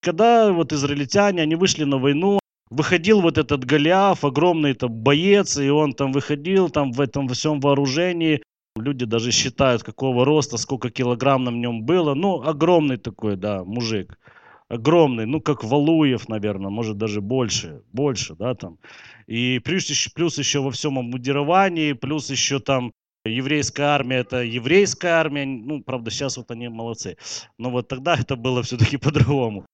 Когда 0.01 0.51
вот 0.51 0.73
израильтяне, 0.73 1.41
они 1.41 1.55
вышли 1.55 1.85
на 1.85 1.97
войну, 1.97 2.39
выходил 2.69 3.21
вот 3.21 3.37
этот 3.37 3.65
Голиаф, 3.65 4.23
огромный 4.23 4.73
там 4.73 4.91
боец, 4.91 5.57
и 5.57 5.69
он 5.69 5.93
там 5.93 6.11
выходил 6.11 6.69
там 6.69 6.91
в 6.91 7.01
этом 7.01 7.27
всем 7.29 7.59
вооружении. 7.59 8.41
Люди 8.75 9.05
даже 9.05 9.31
считают, 9.31 9.83
какого 9.83 10.25
роста, 10.25 10.57
сколько 10.57 10.89
килограмм 10.89 11.45
на 11.45 11.49
нем 11.49 11.83
было. 11.83 12.13
Ну, 12.13 12.41
огромный 12.41 12.97
такой, 12.97 13.37
да, 13.37 13.63
мужик. 13.63 14.19
Огромный, 14.67 15.25
ну, 15.25 15.41
как 15.41 15.63
Валуев, 15.63 16.27
наверное, 16.27 16.71
может 16.71 16.97
даже 16.97 17.21
больше, 17.21 17.83
больше, 17.93 18.35
да, 18.35 18.55
там. 18.55 18.79
И 19.27 19.59
плюс 19.59 19.89
еще, 19.89 20.09
плюс 20.13 20.37
еще 20.39 20.59
во 20.59 20.71
всем 20.71 20.97
обмундировании, 20.97 21.93
плюс 21.93 22.31
еще 22.31 22.59
там 22.59 22.91
еврейская 23.25 23.83
армия 23.83 24.17
это 24.17 24.43
еврейская 24.43 25.09
армия, 25.09 25.45
ну, 25.45 25.83
правда, 25.83 26.11
сейчас 26.11 26.37
вот 26.37 26.51
они 26.51 26.67
молодцы. 26.67 27.17
Но 27.57 27.69
вот 27.69 27.87
тогда 27.87 28.15
это 28.19 28.35
было 28.35 28.63
все-таки 28.63 28.97
по-другому. 28.97 29.65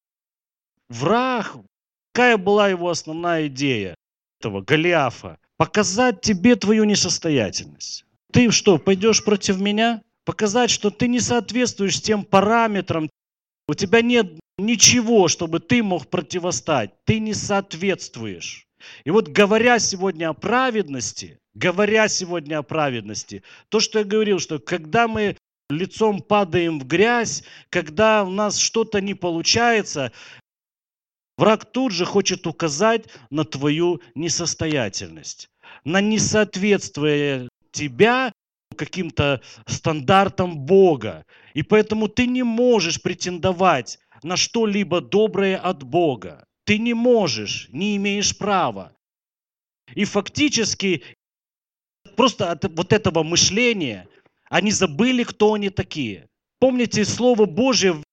Враг 0.90 1.56
Какая 2.14 2.38
была 2.38 2.70
его 2.70 2.90
основная 2.90 3.48
идея 3.48 3.96
этого 4.40 4.62
Голиафа? 4.62 5.38
Показать 5.58 6.22
тебе 6.22 6.56
твою 6.56 6.84
несостоятельность. 6.84 8.06
Ты 8.34 8.52
что, 8.52 8.78
пойдешь 8.78 9.24
против 9.24 9.60
меня? 9.60 10.02
Показать, 10.26 10.70
что 10.70 10.90
ты 10.90 11.08
не 11.08 11.20
соответствуешь 11.20 12.02
тем 12.02 12.24
параметрам. 12.26 13.10
У 13.68 13.74
тебя 13.74 14.02
нет 14.02 14.40
ничего, 14.58 15.28
чтобы 15.28 15.60
ты 15.60 15.84
мог 15.84 16.08
противостать. 16.08 16.92
Ты 17.06 17.20
не 17.20 17.34
соответствуешь. 17.34 18.66
И 19.06 19.12
вот 19.12 19.30
говоря 19.30 19.80
сегодня 19.80 20.30
о 20.30 20.34
праведности, 20.34 21.38
говоря 21.54 22.08
сегодня 22.08 22.58
о 22.58 22.64
праведности, 22.64 23.44
то, 23.70 23.80
что 23.80 24.00
я 24.00 24.06
говорил, 24.06 24.40
что 24.40 24.60
когда 24.60 25.08
мы 25.08 25.38
лицом 25.70 26.22
падаем 26.22 26.80
в 26.80 26.86
грязь, 26.86 27.44
когда 27.70 28.24
у 28.24 28.30
нас 28.30 28.58
что-то 28.58 29.02
не 29.02 29.14
получается, 29.14 30.12
Враг 31.38 31.66
тут 31.72 31.92
же 31.92 32.06
хочет 32.06 32.46
указать 32.48 33.06
на 33.30 33.46
твою 33.46 34.02
несостоятельность, 34.16 35.50
на 35.84 36.02
несоответствие 36.02 37.50
тебя 37.72 38.32
каким-то 38.76 39.42
стандартам 39.68 40.58
Бога. 40.60 41.26
И 41.54 41.64
поэтому 41.64 42.08
ты 42.08 42.28
не 42.28 42.44
можешь 42.44 43.02
претендовать 43.02 44.00
на 44.24 44.38
что-либо 44.38 45.02
доброе 45.02 45.58
от 45.58 45.84
Бога. 45.84 46.46
Ты 46.66 46.78
не 46.78 46.94
можешь, 46.94 47.68
не 47.72 47.96
имеешь 47.98 48.38
права. 48.38 48.94
И 49.94 50.06
фактически 50.06 51.04
просто 52.16 52.52
от 52.52 52.64
вот 52.76 52.94
этого 52.94 53.24
мышления 53.24 54.08
они 54.50 54.72
забыли, 54.72 55.24
кто 55.24 55.54
они 55.54 55.70
такие. 55.70 56.28
Помните, 56.60 57.06
Слово 57.06 57.46
Божье 57.46 58.04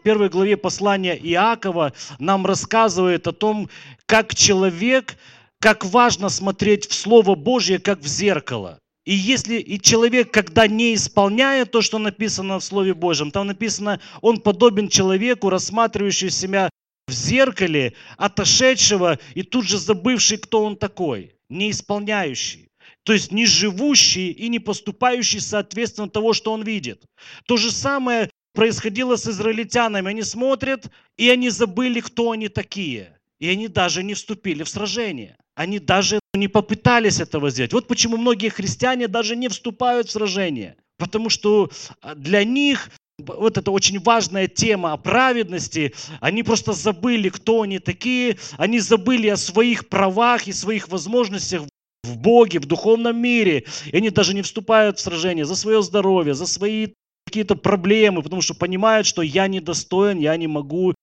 первой 0.00 0.28
главе 0.28 0.56
послания 0.56 1.16
Иакова 1.16 1.92
нам 2.18 2.46
рассказывает 2.46 3.26
о 3.26 3.32
том, 3.32 3.68
как 4.06 4.34
человек, 4.34 5.16
как 5.60 5.84
важно 5.84 6.28
смотреть 6.28 6.88
в 6.88 6.94
Слово 6.94 7.34
Божье, 7.34 7.78
как 7.78 8.00
в 8.00 8.06
зеркало. 8.06 8.78
И 9.04 9.14
если 9.14 9.56
и 9.56 9.78
человек, 9.80 10.30
когда 10.30 10.66
не 10.66 10.94
исполняет 10.94 11.70
то, 11.70 11.82
что 11.82 11.98
написано 11.98 12.58
в 12.58 12.64
Слове 12.64 12.94
Божьем, 12.94 13.30
там 13.30 13.46
написано, 13.46 14.00
он 14.22 14.40
подобен 14.40 14.88
человеку, 14.88 15.50
рассматривающему 15.50 16.30
себя 16.30 16.70
в 17.06 17.12
зеркале, 17.12 17.92
отошедшего 18.16 19.18
и 19.34 19.42
тут 19.42 19.66
же 19.66 19.78
забывший, 19.78 20.38
кто 20.38 20.64
он 20.64 20.76
такой, 20.76 21.34
не 21.50 21.70
исполняющий. 21.70 22.68
То 23.02 23.12
есть 23.12 23.30
не 23.30 23.44
живущий 23.44 24.30
и 24.30 24.48
не 24.48 24.58
поступающий 24.58 25.40
соответственно 25.40 26.08
того, 26.08 26.32
что 26.32 26.52
он 26.52 26.62
видит. 26.62 27.04
То 27.46 27.58
же 27.58 27.70
самое 27.70 28.30
происходило 28.54 29.16
с 29.16 29.26
израильтянами. 29.26 30.08
Они 30.08 30.22
смотрят, 30.22 30.90
и 31.18 31.28
они 31.28 31.50
забыли, 31.50 32.00
кто 32.00 32.30
они 32.30 32.48
такие. 32.48 33.18
И 33.40 33.48
они 33.48 33.68
даже 33.68 34.02
не 34.02 34.14
вступили 34.14 34.62
в 34.62 34.68
сражение. 34.68 35.36
Они 35.54 35.78
даже 35.78 36.20
не 36.32 36.48
попытались 36.48 37.20
этого 37.20 37.50
сделать. 37.50 37.72
Вот 37.72 37.86
почему 37.86 38.16
многие 38.16 38.48
христиане 38.48 39.08
даже 39.08 39.36
не 39.36 39.48
вступают 39.48 40.08
в 40.08 40.12
сражение. 40.12 40.76
Потому 40.98 41.28
что 41.28 41.70
а, 42.00 42.14
для 42.14 42.44
них 42.44 42.90
вот 43.18 43.58
это 43.58 43.70
очень 43.70 44.00
важная 44.00 44.48
тема 44.48 44.92
о 44.92 44.96
праведности. 44.96 45.94
Они 46.20 46.42
просто 46.42 46.72
забыли, 46.72 47.28
кто 47.28 47.62
они 47.62 47.78
такие. 47.78 48.38
Они 48.56 48.80
забыли 48.80 49.28
о 49.28 49.36
своих 49.36 49.88
правах 49.88 50.48
и 50.48 50.52
своих 50.52 50.88
возможностях 50.88 51.62
в 52.04 52.16
Боге, 52.18 52.60
в 52.60 52.66
духовном 52.66 53.20
мире. 53.20 53.64
И 53.86 53.96
они 53.96 54.10
даже 54.10 54.34
не 54.34 54.42
вступают 54.42 54.98
в 54.98 55.02
сражение 55.02 55.44
за 55.44 55.56
свое 55.56 55.82
здоровье, 55.82 56.34
за 56.34 56.46
свои 56.46 56.88
какие-то 57.34 57.56
проблемы, 57.56 58.22
потому 58.22 58.42
что 58.42 58.54
понимают, 58.54 59.08
что 59.08 59.20
я 59.20 59.48
недостоин, 59.48 60.20
я 60.20 60.36
не 60.36 60.46
могу, 60.46 60.94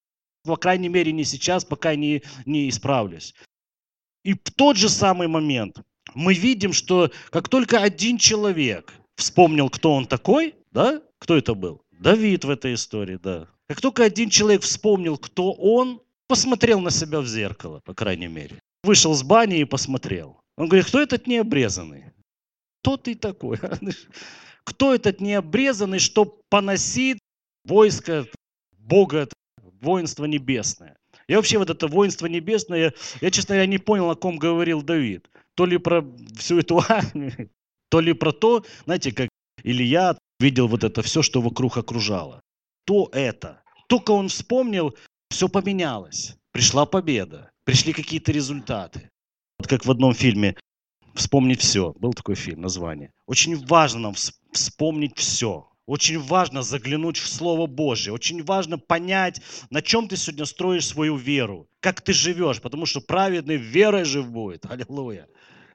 по 0.45 0.55
крайней 0.55 0.87
мере, 0.87 1.11
не 1.11 1.25
сейчас, 1.25 1.65
пока 1.65 1.95
не, 1.95 2.23
не 2.45 2.69
исправлюсь. 2.69 3.35
И 4.23 4.33
в 4.33 4.51
тот 4.55 4.77
же 4.77 4.87
самый 4.87 5.27
момент 5.27 5.81
мы 6.15 6.33
видим, 6.33 6.71
что 6.71 7.11
как 7.31 7.49
только 7.49 7.79
один 7.79 8.17
человек 8.17 8.93
вспомнил, 9.17 9.69
кто 9.69 9.93
он 9.93 10.05
такой, 10.05 10.55
да, 10.71 11.01
кто 11.19 11.35
это 11.35 11.53
был? 11.53 11.81
Давид 11.91 12.45
в 12.45 12.49
этой 12.49 12.75
истории, 12.75 13.19
да. 13.21 13.47
Как 13.67 13.81
только 13.81 14.05
один 14.05 14.29
человек 14.29 14.61
вспомнил, 14.61 15.17
кто 15.17 15.51
он, 15.51 15.99
посмотрел 16.29 16.79
на 16.79 16.91
себя 16.91 17.19
в 17.19 17.27
зеркало, 17.27 17.81
по 17.83 17.93
крайней 17.93 18.29
мере. 18.29 18.57
Вышел 18.83 19.13
с 19.13 19.21
бани 19.21 19.59
и 19.59 19.65
посмотрел. 19.65 20.39
Он 20.55 20.69
говорит, 20.69 20.87
кто 20.87 21.01
этот 21.01 21.27
необрезанный? 21.27 22.05
Кто 22.81 22.95
ты 22.95 23.15
такой? 23.15 23.59
Кто 24.63 24.93
этот 24.93 25.21
необрезанный, 25.21 25.99
что 25.99 26.25
поносит 26.49 27.19
войско 27.65 28.27
Бога, 28.77 29.27
воинство 29.81 30.25
небесное? 30.25 30.97
Я 31.27 31.37
вообще 31.37 31.57
вот 31.57 31.69
это 31.69 31.87
воинство 31.87 32.25
небесное, 32.27 32.93
я, 33.21 33.31
честно 33.31 33.55
говоря, 33.55 33.67
не 33.67 33.77
понял, 33.77 34.09
о 34.09 34.15
ком 34.15 34.37
говорил 34.37 34.81
Давид. 34.81 35.29
То 35.55 35.65
ли 35.65 35.77
про 35.77 36.05
всю 36.37 36.59
эту 36.59 36.81
армию, 36.87 37.49
то 37.89 37.99
ли 37.99 38.13
про 38.13 38.31
то, 38.31 38.65
знаете, 38.85 39.11
как 39.11 39.29
Илья 39.63 40.17
видел 40.39 40.67
вот 40.67 40.83
это 40.83 41.01
все, 41.01 41.21
что 41.21 41.41
вокруг 41.41 41.77
окружало. 41.77 42.41
То 42.85 43.09
это. 43.13 43.61
Только 43.87 44.11
он 44.11 44.29
вспомнил, 44.29 44.95
все 45.29 45.47
поменялось. 45.47 46.35
Пришла 46.51 46.85
победа, 46.85 47.51
пришли 47.63 47.93
какие-то 47.93 48.31
результаты. 48.31 49.09
Вот 49.59 49.67
как 49.67 49.85
в 49.85 49.91
одном 49.91 50.13
фильме 50.13 50.55
«Вспомнить 51.13 51.61
все». 51.61 51.93
Был 51.99 52.13
такой 52.13 52.35
фильм, 52.35 52.61
название. 52.61 53.11
Очень 53.27 53.55
важно 53.65 53.99
нам 53.99 54.13
вспомнить 54.13 54.40
все. 54.51 55.67
Очень 55.85 56.19
важно 56.19 56.61
заглянуть 56.61 57.17
в 57.17 57.27
Слово 57.27 57.67
Божье. 57.67 58.13
Очень 58.13 58.43
важно 58.43 58.77
понять, 58.77 59.41
на 59.69 59.81
чем 59.81 60.07
ты 60.07 60.15
сегодня 60.15 60.45
строишь 60.45 60.87
свою 60.87 61.17
веру. 61.17 61.67
Как 61.79 62.01
ты 62.01 62.13
живешь. 62.13 62.61
Потому 62.61 62.85
что 62.85 63.01
праведный 63.01 63.57
верой 63.57 64.05
жив 64.05 64.29
будет. 64.29 64.65
Аллилуйя. 64.69 65.27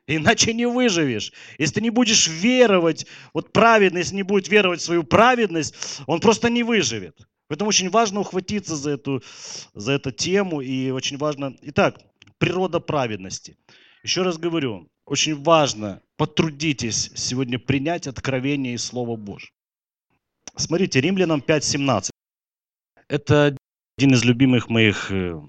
Иначе 0.06 0.54
не 0.54 0.66
выживешь. 0.66 1.32
Если 1.58 1.74
ты 1.74 1.80
не 1.80 1.90
будешь 1.90 2.28
веровать, 2.28 3.06
вот 3.34 3.52
праведный, 3.52 4.00
если 4.00 4.14
не 4.14 4.22
будет 4.22 4.48
веровать 4.48 4.80
в 4.80 4.84
свою 4.84 5.02
праведность, 5.02 5.74
он 6.06 6.20
просто 6.20 6.48
не 6.48 6.62
выживет. 6.62 7.18
Поэтому 7.48 7.68
очень 7.68 7.90
важно 7.90 8.20
ухватиться 8.20 8.76
за 8.76 8.92
эту, 8.92 9.22
за 9.74 9.92
эту 9.92 10.12
тему. 10.12 10.60
И 10.60 10.90
очень 10.90 11.18
важно... 11.18 11.56
Итак, 11.62 12.00
природа 12.38 12.80
праведности. 12.80 13.58
Еще 14.04 14.22
раз 14.22 14.38
говорю, 14.38 14.88
очень 15.04 15.34
важно, 15.34 16.00
потрудитесь 16.16 17.10
сегодня 17.14 17.58
принять 17.58 18.06
откровение 18.06 18.74
и 18.74 18.78
Слово 18.78 19.16
Божье. 19.16 19.50
Смотрите, 20.56 21.00
Римлянам 21.00 21.42
5.17. 21.46 22.10
Это 23.08 23.56
один 23.98 24.14
из 24.14 24.24
любимых 24.24 24.68
моих 24.68 25.10
э, 25.10 25.40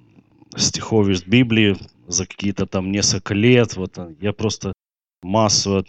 стихов 0.56 1.08
из 1.08 1.24
Библии 1.24 1.78
за 2.08 2.26
какие-то 2.26 2.66
там 2.66 2.92
несколько 2.92 3.34
лет. 3.34 3.76
Вот 3.76 3.98
я 4.20 4.34
просто 4.34 4.74
массу 5.22 5.86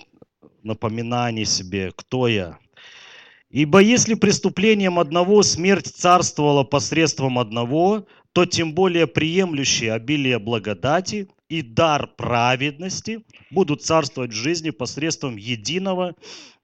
напоминаний 0.62 1.44
себе, 1.44 1.92
кто 1.94 2.28
я. 2.28 2.58
Ибо 3.50 3.80
если 3.80 4.14
преступлением 4.14 4.98
одного 4.98 5.42
смерть 5.42 5.86
царствовала 5.86 6.64
посредством 6.64 7.38
одного, 7.38 8.06
то 8.32 8.44
тем 8.44 8.74
более 8.74 9.06
приемлющие 9.06 9.92
обилие 9.92 10.38
благодати 10.38 11.28
и 11.48 11.62
дар 11.62 12.06
праведности 12.06 13.24
будут 13.50 13.82
царствовать 13.82 14.32
в 14.32 14.36
жизни 14.36 14.70
посредством 14.70 15.36
единого 15.36 16.14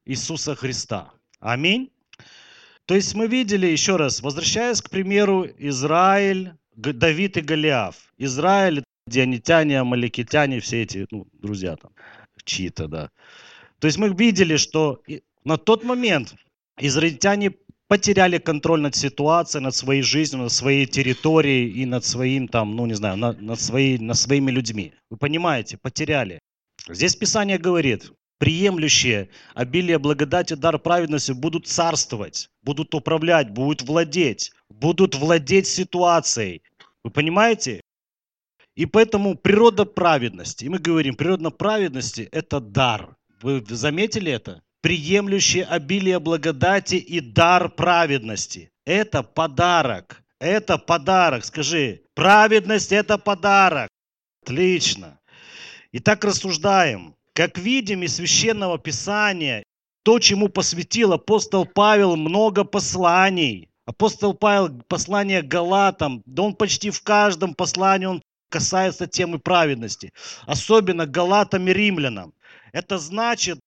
Иисуса 0.05 0.55
Христа. 0.55 1.13
Аминь. 1.41 1.91
То 2.87 2.95
есть 2.95 3.15
мы 3.15 3.27
видели, 3.27 3.67
еще 3.67 3.97
раз, 3.97 4.21
возвращаясь 4.21 4.83
к 4.83 4.91
примеру, 4.91 5.47
Израиль, 5.59 6.53
Давид 6.75 7.37
и 7.39 7.41
Голиаф. 7.41 8.13
Израиль, 8.19 8.85
дианитяне, 9.07 9.81
амаликитяне, 9.81 10.61
все 10.61 10.83
эти 10.83 11.07
ну, 11.11 11.27
друзья 11.33 11.77
там, 11.77 11.93
чьи-то, 12.45 12.89
да. 12.89 13.11
То 13.79 13.87
есть 13.87 13.99
мы 13.99 14.09
видели, 14.09 14.57
что 14.57 15.03
на 15.45 15.57
тот 15.57 15.85
момент 15.85 16.35
израильтяне 16.79 17.53
потеряли 17.89 18.39
контроль 18.39 18.81
над 18.81 18.95
ситуацией, 18.95 19.63
над 19.63 19.75
своей 19.75 20.03
жизнью, 20.03 20.43
над 20.43 20.53
своей 20.53 20.87
территорией 20.87 21.71
и 21.71 21.87
над 21.87 22.05
своим 22.05 22.49
там, 22.49 22.77
ну 22.77 22.87
не 22.87 22.95
знаю, 22.95 23.17
над, 23.17 23.41
над, 23.41 23.61
своей, 23.61 23.99
над 23.99 24.17
своими 24.17 24.51
людьми. 24.51 24.93
Вы 25.11 25.17
понимаете, 25.17 25.77
потеряли. 25.77 26.39
Здесь 26.89 27.17
Писание 27.17 27.59
говорит, 27.59 28.13
приемлющие 28.39 29.29
обилие 29.55 29.99
благодати, 29.99 30.55
дар 30.55 30.79
праведности 30.79 31.33
будут 31.33 31.67
царствовать, 31.67 32.51
будут 32.63 32.95
управлять, 32.95 33.51
будут 33.51 33.83
владеть, 33.83 34.53
будут 34.69 35.15
владеть 35.15 35.67
ситуацией. 35.67 36.63
Вы 37.03 37.11
понимаете? 37.11 37.81
И 38.75 38.87
поэтому 38.87 39.37
природа 39.37 39.85
праведности, 39.85 40.65
и 40.65 40.69
мы 40.69 40.79
говорим, 40.79 41.15
природа 41.15 41.51
праведности– 41.51 42.29
это 42.33 42.61
дар. 42.61 43.17
Вы 43.41 43.65
заметили 43.69 44.33
это? 44.33 44.63
Приемлющие 44.85 45.65
обилие 45.65 46.19
благодати 46.19 46.97
и 46.97 47.21
дар 47.21 47.71
праведности. 47.71 48.71
Это 48.85 49.23
подарок. 49.23 50.23
Это 50.39 50.77
подарок. 50.77 51.47
Скажи, 51.47 52.03
праведность– 52.15 52.93
это 52.93 53.17
подарок. 53.17 53.89
Отлично. 54.43 55.19
Итак, 55.93 56.23
рассуждаем. 56.23 57.15
Как 57.33 57.57
видим 57.57 58.03
из 58.03 58.17
Священного 58.17 58.79
Писания, 58.79 59.63
то, 60.03 60.19
чему 60.19 60.51
посвятил 60.51 61.15
апостол 61.15 61.65
Павел 61.65 62.17
много 62.17 62.65
посланий. 62.65 63.71
Апостол 63.87 64.35
Павел, 64.35 64.83
послание 64.87 65.41
Галатам, 65.41 66.23
да 66.27 66.43
он 66.43 66.55
почти 66.55 66.91
в 66.91 67.03
каждом 67.03 67.55
послании 67.55 68.05
он 68.05 68.23
касается 68.51 69.07
темы 69.07 69.39
праведности. 69.39 70.13
Особенно 70.45 71.07
Галатам 71.07 71.69
и 71.69 71.73
Римлянам. 71.73 72.35
Это 72.75 72.99
значит, 72.99 73.61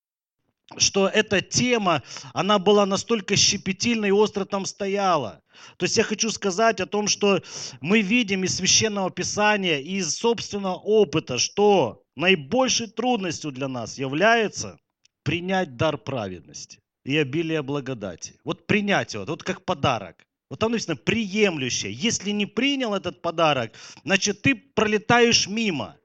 что 0.76 1.08
эта 1.08 1.42
тема, 1.42 2.04
она 2.34 2.60
была 2.60 2.86
настолько 2.86 3.36
щепетильной 3.36 4.10
и 4.10 4.12
остро 4.12 4.46
там 4.46 4.66
стояла. 4.66 5.42
То 5.78 5.86
есть 5.86 5.98
я 5.98 6.04
хочу 6.04 6.30
сказать 6.30 6.82
о 6.82 6.86
том, 6.86 7.08
что 7.08 7.42
мы 7.80 8.02
видим 8.02 8.44
из 8.44 8.58
Священного 8.58 9.10
Писания, 9.10 9.80
из 9.80 10.16
собственного 10.16 10.76
опыта, 10.76 11.38
что 11.38 12.04
наибольшей 12.16 12.88
трудностью 12.88 13.52
для 13.52 13.68
нас 13.68 13.98
является 13.98 14.78
принять 15.24 15.78
дар 15.78 15.98
праведности 15.98 16.80
и 17.06 17.18
обилие 17.18 17.62
благодати. 17.62 18.36
Вот 18.44 18.68
принять 18.68 19.14
его, 19.14 19.26
вот 19.26 19.44
как 19.44 19.64
подарок. 19.64 20.26
Вот 20.50 20.60
там 20.60 20.72
написано 20.72 20.96
приемлющее. 20.96 21.92
Если 21.92 22.32
не 22.32 22.46
принял 22.46 22.94
этот 22.94 23.22
подарок, 23.22 23.74
значит 24.04 24.42
ты 24.42 24.56
пролетаешь 24.56 25.48
мимо. 25.48 25.98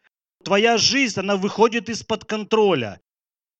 Твоя 0.44 0.78
жизнь, 0.78 1.20
она 1.20 1.36
выходит 1.36 1.88
из-под 1.88 2.24
контроля 2.24 3.00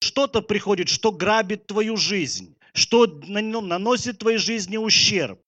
что-то 0.02 0.42
приходит, 0.42 0.88
что 0.88 1.12
грабит 1.12 1.66
твою 1.66 1.96
жизнь, 1.96 2.56
что 2.74 3.06
наносит 3.06 4.18
твоей 4.18 4.38
жизни 4.38 4.76
ущерб. 4.76 5.40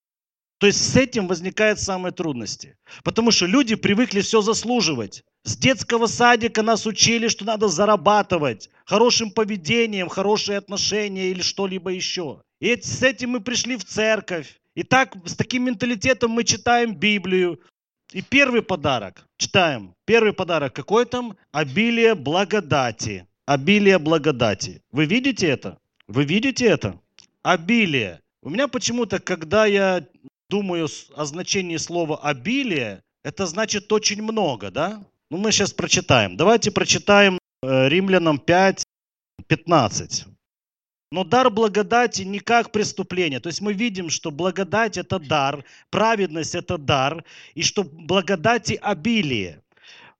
То 0.58 0.68
есть 0.68 0.92
с 0.92 0.96
этим 0.96 1.26
возникают 1.26 1.80
самые 1.80 2.12
трудности. 2.12 2.76
Потому 3.02 3.30
что 3.32 3.46
люди 3.46 3.74
привыкли 3.74 4.20
все 4.20 4.40
заслуживать. 4.40 5.24
С 5.42 5.56
детского 5.56 6.06
садика 6.06 6.62
нас 6.62 6.86
учили, 6.86 7.28
что 7.28 7.44
надо 7.44 7.68
зарабатывать 7.68 8.70
хорошим 8.86 9.30
поведением, 9.30 10.08
хорошие 10.08 10.58
отношения 10.58 11.28
или 11.28 11.42
что-либо 11.42 11.90
еще. 11.90 12.40
И 12.60 12.74
с 12.80 13.02
этим 13.02 13.30
мы 13.30 13.40
пришли 13.40 13.76
в 13.76 13.84
церковь. 13.84 14.58
И 14.74 14.84
так, 14.84 15.16
с 15.26 15.36
таким 15.36 15.64
менталитетом 15.64 16.30
мы 16.30 16.44
читаем 16.44 16.94
Библию. 16.94 17.60
И 18.12 18.22
первый 18.22 18.62
подарок, 18.62 19.26
читаем, 19.36 19.94
первый 20.06 20.32
подарок, 20.32 20.72
какой 20.72 21.04
там? 21.04 21.36
Обилие 21.52 22.14
благодати 22.14 23.26
обилие 23.46 23.98
благодати. 23.98 24.82
Вы 24.92 25.06
видите 25.06 25.46
это? 25.46 25.78
Вы 26.06 26.24
видите 26.24 26.66
это? 26.66 27.00
Обилие. 27.42 28.20
У 28.42 28.50
меня 28.50 28.68
почему-то, 28.68 29.18
когда 29.18 29.66
я 29.66 30.06
думаю 30.50 30.88
о 31.14 31.24
значении 31.24 31.76
слова 31.78 32.18
обилие, 32.18 33.02
это 33.22 33.46
значит 33.46 33.90
очень 33.92 34.22
много, 34.22 34.70
да? 34.70 35.02
Ну, 35.30 35.38
мы 35.38 35.50
сейчас 35.50 35.72
прочитаем. 35.72 36.36
Давайте 36.36 36.70
прочитаем 36.70 37.38
э, 37.62 37.88
Римлянам 37.88 38.38
5, 38.38 38.84
15. 39.46 40.26
Но 41.10 41.24
дар 41.24 41.50
благодати 41.50 42.22
не 42.22 42.40
как 42.40 42.70
преступление. 42.72 43.40
То 43.40 43.48
есть 43.48 43.60
мы 43.60 43.72
видим, 43.72 44.10
что 44.10 44.30
благодать 44.30 44.98
это 44.98 45.18
дар, 45.18 45.64
праведность 45.90 46.54
это 46.54 46.76
дар, 46.76 47.24
и 47.54 47.62
что 47.62 47.84
благодати 47.84 48.78
обилие. 48.82 49.62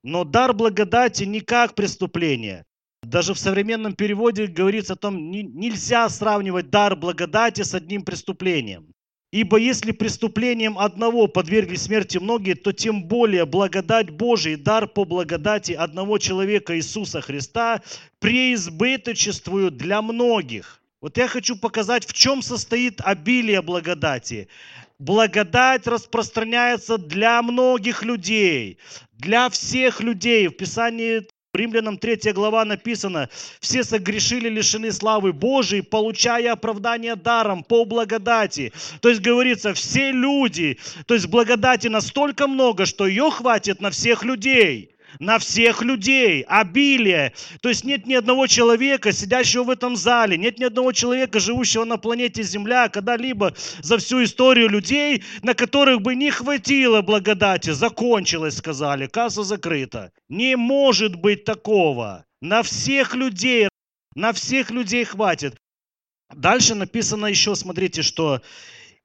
Но 0.03 0.25
дар 0.25 0.55
благодати 0.55 1.25
не 1.25 1.41
как 1.41 1.75
преступление. 1.75 2.65
Даже 3.05 3.35
в 3.35 3.39
современном 3.39 3.95
переводе 3.95 4.47
говорится 4.47 4.95
о 4.95 4.97
том, 4.97 5.31
нельзя 5.31 6.09
сравнивать 6.09 6.71
дар 6.71 6.97
благодати 6.97 7.63
с 7.63 7.75
одним 7.75 8.03
преступлением. 8.03 8.87
Ибо 9.33 9.57
если 9.57 9.91
преступлением 9.91 10.79
одного 10.79 11.27
подвергли 11.27 11.75
смерти 11.75 12.19
многие, 12.19 12.55
то 12.55 12.73
тем 12.73 13.03
более 13.05 13.47
благодать 13.47 14.11
Божия, 14.11 14.57
дар 14.57 14.87
по 14.87 15.05
благодати 15.05 15.73
одного 15.73 16.19
человека 16.19 16.77
Иисуса 16.77 17.21
Христа 17.21 17.83
преизбыточествуют 18.21 19.77
для 19.77 20.03
многих. 20.03 20.81
Вот 21.01 21.19
я 21.19 21.27
хочу 21.27 21.57
показать, 21.57 22.07
в 22.07 22.13
чем 22.13 22.43
состоит 22.43 23.01
обилие 23.01 23.61
благодати. 23.61 24.49
Благодать 25.01 25.89
распространяется 25.89 26.97
для 26.97 27.43
многих 27.43 28.05
людей, 28.05 28.79
для 29.13 29.51
всех 29.51 30.01
людей. 30.01 30.47
В 30.47 30.53
Писании 30.53 31.27
Римлянам 31.55 31.99
3 31.99 32.33
глава 32.33 32.65
написано, 32.65 33.29
все 33.61 33.85
согрешили, 33.85 34.49
лишены 34.49 34.91
славы 34.93 35.33
Божией, 35.33 35.83
получая 35.83 36.53
оправдание 36.53 37.17
даром 37.17 37.63
по 37.63 37.85
благодати. 37.85 38.73
То 39.01 39.09
есть 39.09 39.21
говорится, 39.21 39.73
все 39.75 40.11
люди, 40.11 40.79
то 41.07 41.15
есть 41.15 41.27
благодати 41.27 41.89
настолько 41.89 42.49
много, 42.49 42.87
что 42.87 43.07
ее 43.07 43.31
хватит 43.31 43.81
на 43.81 43.91
всех 43.91 44.25
людей 44.25 44.94
на 45.19 45.39
всех 45.39 45.83
людей, 45.83 46.43
обилие. 46.43 47.33
То 47.61 47.69
есть 47.69 47.85
нет 47.85 48.07
ни 48.07 48.15
одного 48.15 48.47
человека, 48.47 49.13
сидящего 49.13 49.65
в 49.65 49.71
этом 49.71 49.97
зале, 49.97 50.37
нет 50.37 50.59
ни 50.59 50.65
одного 50.65 50.93
человека, 50.93 51.41
живущего 51.41 51.85
на 51.85 51.97
планете 51.97 52.43
Земля, 52.43 52.89
когда-либо 52.89 53.55
за 53.81 53.99
всю 53.99 54.25
историю 54.25 54.69
людей, 54.69 55.23
на 55.43 55.55
которых 55.55 56.03
бы 56.03 56.15
не 56.15 56.31
хватило 56.31 57.03
благодати. 57.03 57.71
Закончилось, 57.71 58.59
сказали, 58.59 59.07
касса 59.07 59.43
закрыта. 59.43 60.13
Не 60.29 60.57
может 60.57 61.17
быть 61.17 61.45
такого. 61.45 62.25
На 62.41 62.63
всех 62.63 63.15
людей, 63.15 63.69
на 64.15 64.33
всех 64.33 64.71
людей 64.71 65.05
хватит. 65.05 65.57
Дальше 66.35 66.75
написано 66.75 67.27
еще, 67.27 67.55
смотрите, 67.55 68.03
что 68.03 68.41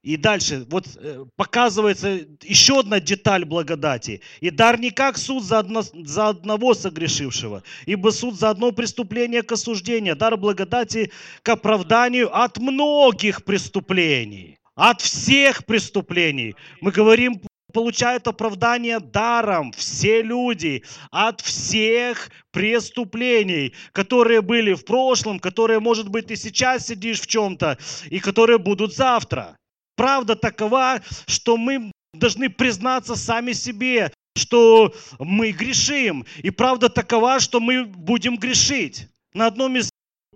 и 0.02 0.16
дальше, 0.16 0.66
вот 0.70 0.86
э, 0.96 1.26
показывается 1.36 2.26
еще 2.42 2.80
одна 2.80 3.02
деталь 3.02 3.44
благодати. 3.44 4.22
И 4.40 4.50
дар 4.50 4.80
не 4.80 4.92
как 4.92 5.18
суд 5.18 5.44
за, 5.44 5.60
одно, 5.60 5.82
за 5.82 6.30
одного 6.30 6.74
согрешившего, 6.74 7.64
ибо 7.86 8.12
суд 8.12 8.40
за 8.40 8.52
одно 8.52 8.72
преступление 8.72 9.44
к 9.44 9.52
осуждению, 9.52 10.16
дар 10.16 10.38
благодати 10.38 11.12
к 11.44 11.50
оправданию 11.50 12.34
от 12.34 12.58
многих 12.60 13.44
преступлений, 13.44 14.58
от 14.76 15.02
всех 15.02 15.66
преступлений. 15.66 16.56
Мы 16.80 16.92
говорим, 16.92 17.42
получают 17.74 18.26
оправдание 18.28 19.02
даром 19.02 19.74
все 19.74 20.22
люди 20.22 20.84
от 21.12 21.42
всех 21.42 22.32
преступлений, 22.52 23.74
которые 23.92 24.42
были 24.42 24.74
в 24.74 24.86
прошлом, 24.86 25.40
которые, 25.40 25.82
может 25.82 26.08
быть, 26.08 26.28
ты 26.28 26.38
сейчас 26.38 26.88
сидишь 26.88 27.20
в 27.20 27.28
чем-то, 27.28 27.78
и 28.10 28.20
которые 28.20 28.60
будут 28.60 28.96
завтра 28.96 29.59
правда 30.00 30.38
такова, 30.38 31.02
что 31.28 31.58
мы 31.58 31.92
должны 32.14 32.50
признаться 32.50 33.18
сами 33.18 33.52
себе, 33.52 34.14
что 34.38 34.94
мы 35.20 35.52
грешим. 35.52 36.26
И 36.38 36.52
правда 36.52 36.88
такова, 36.88 37.42
что 37.42 37.60
мы 37.60 37.84
будем 37.84 38.38
грешить. 38.38 39.10
На 39.34 39.48
одном 39.48 39.76
из 39.76 39.90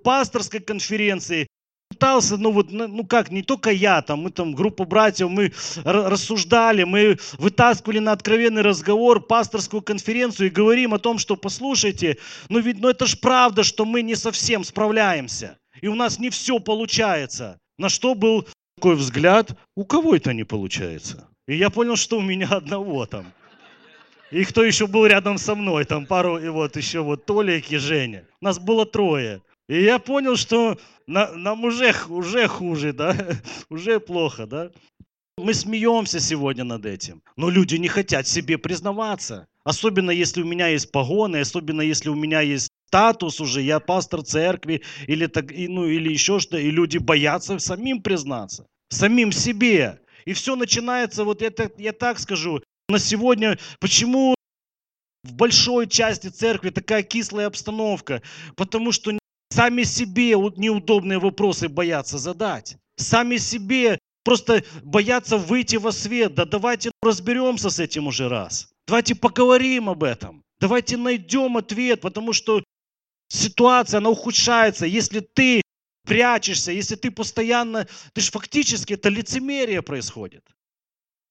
пасторской 0.04 0.60
конференции 0.60 1.48
пытался, 1.90 2.36
ну 2.36 2.52
вот, 2.52 2.72
ну 2.72 3.06
как, 3.06 3.32
не 3.32 3.42
только 3.42 3.72
я, 3.72 4.02
там, 4.02 4.24
мы 4.24 4.32
там, 4.32 4.54
группа 4.54 4.84
братьев, 4.84 5.30
мы 5.30 5.54
рассуждали, 5.86 6.84
мы 6.84 7.18
вытаскивали 7.38 8.00
на 8.00 8.12
откровенный 8.12 8.64
разговор 8.64 9.22
пасторскую 9.22 9.82
конференцию 9.82 10.48
и 10.48 10.50
говорим 10.60 10.94
о 10.94 11.00
том, 11.00 11.20
что, 11.20 11.38
послушайте, 11.38 12.18
ну 12.50 12.60
ведь, 12.60 12.82
ну 12.82 12.90
это 12.90 13.06
ж 13.06 13.18
правда, 13.18 13.64
что 13.64 13.86
мы 13.86 14.02
не 14.02 14.16
совсем 14.16 14.66
справляемся, 14.66 15.58
и 15.82 15.88
у 15.88 15.96
нас 15.96 16.20
не 16.20 16.30
все 16.30 16.60
получается. 16.60 17.60
На 17.78 17.88
что 17.90 18.14
был 18.14 18.46
такой 18.84 18.98
взгляд, 18.98 19.56
у 19.78 19.86
кого 19.86 20.14
это 20.14 20.34
не 20.34 20.44
получается? 20.44 21.30
И 21.48 21.56
я 21.56 21.70
понял, 21.70 21.96
что 21.96 22.18
у 22.18 22.22
меня 22.22 22.50
одного 22.50 23.06
там. 23.06 23.26
И 24.30 24.44
кто 24.44 24.62
еще 24.62 24.88
был 24.88 25.06
рядом 25.06 25.38
со 25.38 25.56
мной, 25.56 25.86
там 25.86 26.06
пару, 26.06 26.38
и 26.38 26.50
вот 26.50 26.76
еще 26.76 27.00
вот 27.00 27.26
Толик 27.26 27.72
и 27.72 27.78
Женя. 27.78 28.26
Нас 28.42 28.60
было 28.60 28.86
трое. 28.86 29.42
И 29.70 29.82
я 29.82 30.00
понял, 30.00 30.36
что 30.36 30.78
на, 31.08 31.32
нам 31.32 31.64
уже, 31.64 31.94
уже 32.10 32.50
хуже, 32.50 32.92
да, 32.92 33.16
уже 33.70 34.02
плохо, 34.02 34.46
да. 34.46 34.70
Мы 35.38 35.54
смеемся 35.54 36.20
сегодня 36.20 36.66
над 36.66 36.86
этим, 36.86 37.22
но 37.38 37.50
люди 37.50 37.78
не 37.78 37.88
хотят 37.88 38.28
себе 38.28 38.58
признаваться. 38.58 39.48
Особенно 39.64 40.12
если 40.12 40.42
у 40.42 40.46
меня 40.46 40.68
есть 40.68 40.92
погоны, 40.92 41.38
особенно 41.38 41.82
если 41.82 42.10
у 42.10 42.16
меня 42.16 42.42
есть 42.42 42.68
статус 42.90 43.40
уже, 43.40 43.62
я 43.62 43.80
пастор 43.80 44.24
церкви 44.24 44.82
или, 45.08 45.28
так, 45.28 45.46
ну, 45.52 45.86
или 45.88 46.12
еще 46.12 46.40
что, 46.40 46.58
и 46.58 46.70
люди 46.70 46.98
боятся 46.98 47.60
самим 47.60 48.02
признаться 48.02 48.68
самим 48.94 49.32
себе. 49.32 50.00
И 50.26 50.34
все 50.34 50.56
начинается, 50.56 51.24
вот 51.24 51.42
это, 51.42 51.72
я 51.78 51.92
так 51.92 52.20
скажу, 52.20 52.62
на 52.88 53.00
сегодня, 53.00 53.58
почему 53.80 54.36
в 55.24 55.34
большой 55.34 55.88
части 55.88 56.28
церкви 56.28 56.70
такая 56.70 57.04
кислая 57.04 57.48
обстановка? 57.48 58.22
Потому 58.56 58.92
что 58.92 59.18
сами 59.50 59.84
себе 59.84 60.32
неудобные 60.58 61.20
вопросы 61.20 61.68
боятся 61.68 62.18
задать. 62.18 62.78
Сами 62.98 63.38
себе 63.38 64.00
просто 64.24 64.64
боятся 64.84 65.38
выйти 65.38 65.76
во 65.78 65.92
свет. 65.92 66.36
Да 66.36 66.46
давайте 66.46 66.92
разберемся 67.02 67.70
с 67.70 67.80
этим 67.80 68.08
уже 68.08 68.30
раз. 68.30 68.70
Давайте 68.88 69.16
поговорим 69.16 69.90
об 69.90 70.04
этом. 70.04 70.44
Давайте 70.60 70.98
найдем 70.98 71.58
ответ, 71.58 72.02
потому 72.02 72.32
что 72.32 72.64
ситуация, 73.28 73.98
она 73.98 74.10
ухудшается. 74.10 74.86
Если 74.86 75.20
ты 75.20 75.62
прячешься, 76.06 76.72
если 76.72 76.96
ты 76.96 77.12
постоянно, 77.12 77.88
ты 78.14 78.22
же 78.22 78.32
фактически 78.32 78.94
это 78.94 79.10
лицемерие 79.10 79.82
происходит. 79.82 80.46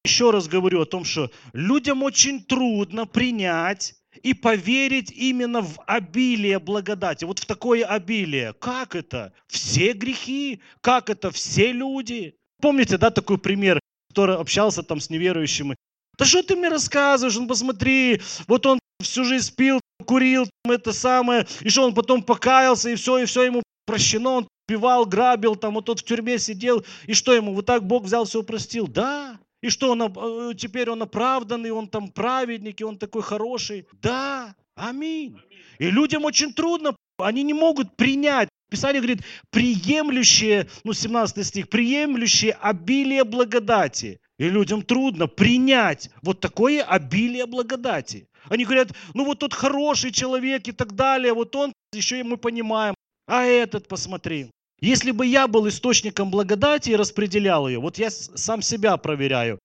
Еще 0.05 0.31
раз 0.31 0.49
говорю 0.49 0.83
о 0.83 0.87
том, 0.87 1.05
что 1.05 1.31
людям 1.53 2.03
очень 2.03 2.43
трудно 2.43 3.07
принять 3.07 3.95
и 4.23 4.35
поверить 4.35 5.13
именно 5.13 5.63
в 5.63 5.81
обилие 5.87 6.59
благодати, 6.59 7.25
вот 7.25 7.39
в 7.39 7.47
такое 7.47 7.85
обилие. 7.85 8.53
Как 8.55 8.97
это? 8.97 9.33
Все 9.47 9.93
грехи? 9.93 10.61
Как 10.81 11.09
это? 11.09 11.31
Все 11.31 11.73
люди? 11.73 12.35
Помните, 12.61 12.99
да, 12.99 13.11
такой 13.11 13.39
пример, 13.39 13.81
который 14.11 14.37
общался 14.37 14.83
там 14.83 15.01
с 15.01 15.09
неверующими? 15.09 15.77
Да 16.19 16.25
что 16.25 16.43
ты 16.43 16.57
мне 16.57 16.69
рассказываешь? 16.69 17.37
Он 17.37 17.49
посмотри, 17.49 18.21
вот 18.47 18.67
он 18.67 18.79
всю 19.03 19.25
жизнь 19.25 19.55
пил, 19.55 19.81
курил, 20.05 20.49
это 20.65 20.93
самое, 20.93 21.47
и 21.61 21.69
что 21.69 21.85
он 21.85 21.95
потом 21.95 22.23
покаялся, 22.23 22.91
и 22.91 22.97
все, 22.97 23.19
и 23.19 23.25
все 23.25 23.45
ему 23.45 23.63
прощено, 23.87 24.31
он 24.31 24.49
пивал, 24.73 25.05
грабил, 25.05 25.55
там 25.57 25.75
вот 25.75 25.85
тот 25.85 26.01
в 26.01 26.05
тюрьме 26.05 26.39
сидел, 26.39 26.83
и 27.07 27.13
что 27.13 27.35
ему, 27.35 27.53
вот 27.53 27.67
так 27.67 27.87
Бог 27.87 28.05
взял, 28.05 28.25
все 28.25 28.43
простил? 28.43 28.89
Да. 28.89 29.39
И 29.61 29.69
что 29.69 29.91
он, 29.91 30.01
э, 30.03 30.55
теперь 30.57 30.89
он 30.89 31.03
оправданный, 31.03 31.71
он 31.71 31.89
там 31.89 32.09
праведник, 32.09 32.81
и 32.81 32.85
он 32.85 32.97
такой 32.97 33.21
хороший? 33.21 33.87
Да. 34.01 34.55
Аминь. 34.75 35.39
И 35.79 35.91
людям 35.91 36.25
очень 36.25 36.55
трудно, 36.55 36.97
они 37.19 37.43
не 37.43 37.53
могут 37.53 37.95
принять. 37.97 38.49
Писание 38.71 39.03
говорит, 39.03 39.21
приемлющие, 39.51 40.71
ну 40.85 40.95
17 40.95 41.47
стих, 41.47 41.69
приемлющие 41.69 42.53
обилие 42.53 43.25
благодати. 43.25 44.21
И 44.39 44.49
людям 44.49 44.81
трудно 44.81 45.27
принять 45.27 46.09
вот 46.23 46.41
такое 46.41 46.83
обилие 46.83 47.45
благодати. 47.45 48.27
Они 48.49 48.65
говорят, 48.65 48.89
ну 49.13 49.27
вот 49.27 49.41
тот 49.41 49.53
хороший 49.53 50.13
человек 50.13 50.67
и 50.67 50.73
так 50.73 50.95
далее, 50.95 51.35
вот 51.35 51.55
он, 51.55 51.75
еще 51.93 52.21
и 52.21 52.23
мы 52.23 52.39
понимаем, 52.39 52.95
а 53.27 53.45
этот 53.45 53.89
посмотри. 53.89 54.51
Если 54.83 55.13
бы 55.13 55.25
я 55.25 55.47
был 55.47 55.69
источником 55.69 56.33
благодати 56.33 56.91
и 56.91 56.97
распределял 56.97 57.69
ее, 57.69 57.79
вот 57.79 57.99
я 57.99 58.11
сам 58.11 58.63
себя 58.63 58.97
проверяю. 58.97 59.61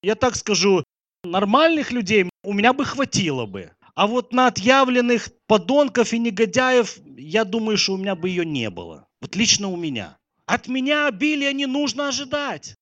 Я 0.00 0.14
так 0.14 0.36
скажу, 0.36 0.84
нормальных 1.24 1.90
людей 1.90 2.30
у 2.44 2.52
меня 2.52 2.72
бы 2.72 2.84
хватило 2.84 3.46
бы. 3.46 3.72
А 3.96 4.06
вот 4.06 4.32
на 4.32 4.46
отъявленных 4.46 5.28
подонков 5.48 6.12
и 6.12 6.20
негодяев, 6.20 6.98
я 7.18 7.44
думаю, 7.44 7.78
что 7.78 7.94
у 7.94 7.96
меня 7.96 8.14
бы 8.14 8.28
ее 8.28 8.46
не 8.46 8.70
было. 8.70 9.08
Вот 9.20 9.34
лично 9.34 9.68
у 9.68 9.76
меня. 9.76 10.16
От 10.46 10.68
меня 10.68 11.08
обилия 11.08 11.52
не 11.52 11.66
нужно 11.66 12.06
ожидать. 12.06 12.76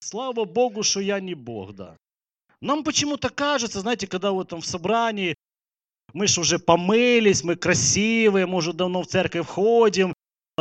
Слава 0.00 0.44
Богу, 0.44 0.82
что 0.82 0.98
я 0.98 1.20
не 1.20 1.34
Бог, 1.34 1.76
да. 1.76 1.96
Нам 2.60 2.82
почему-то 2.82 3.28
кажется, 3.28 3.80
знаете, 3.80 4.08
когда 4.08 4.32
вот 4.32 4.48
там 4.48 4.60
в 4.60 4.66
собрании 4.66 5.36
мы 6.12 6.26
же 6.26 6.40
уже 6.40 6.58
помылись, 6.58 7.44
мы 7.44 7.54
красивые, 7.54 8.46
мы 8.46 8.56
уже 8.56 8.72
давно 8.72 9.02
в 9.02 9.06
церковь 9.06 9.46
входим, 9.46 10.12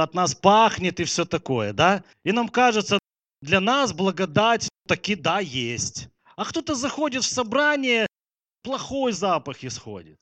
от 0.04 0.14
нас 0.14 0.36
пахнет 0.36 1.00
и 1.00 1.04
все 1.04 1.26
такое, 1.26 1.74
да? 1.74 2.04
И 2.24 2.32
нам 2.32 2.50
кажется, 2.50 3.00
для 3.42 3.60
нас 3.60 3.94
благодать 3.94 4.70
таки 4.88 5.16
да 5.16 5.40
есть. 5.40 6.10
А 6.36 6.46
кто-то 6.46 6.76
заходит 6.76 7.24
в 7.24 7.30
собрание, 7.30 8.08
плохой 8.64 9.12
запах 9.12 9.64
исходит. 9.64 10.18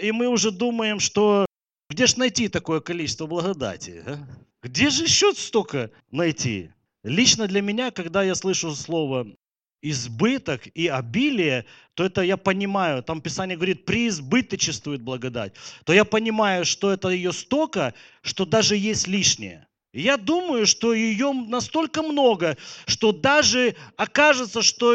И 0.00 0.12
мы 0.12 0.28
уже 0.28 0.50
думаем, 0.50 1.00
что 1.00 1.46
где 1.88 2.06
же 2.06 2.18
найти 2.18 2.48
такое 2.48 2.80
количество 2.80 3.26
благодати? 3.26 4.02
А? 4.06 4.18
Где 4.62 4.90
же 4.90 5.04
еще 5.04 5.32
столько 5.34 5.90
найти? 6.10 6.70
Лично 7.02 7.46
для 7.46 7.62
меня, 7.62 7.90
когда 7.90 8.22
я 8.22 8.34
слышу 8.34 8.74
слово 8.74 9.26
избыток 9.82 10.66
и 10.74 10.88
обилие, 10.88 11.64
то 11.94 12.04
это 12.04 12.22
я 12.22 12.36
понимаю, 12.36 13.02
там 13.02 13.20
Писание 13.20 13.56
говорит, 13.56 13.84
преизбыточествует 13.84 15.02
благодать, 15.02 15.54
то 15.84 15.92
я 15.92 16.04
понимаю, 16.04 16.64
что 16.64 16.90
это 16.90 17.08
ее 17.08 17.32
столько, 17.32 17.94
что 18.22 18.44
даже 18.44 18.76
есть 18.76 19.06
лишнее. 19.08 19.66
Я 19.92 20.16
думаю, 20.16 20.66
что 20.66 20.94
ее 20.94 21.32
настолько 21.32 22.02
много, 22.02 22.56
что 22.86 23.12
даже 23.12 23.74
окажется, 23.96 24.62
что 24.62 24.94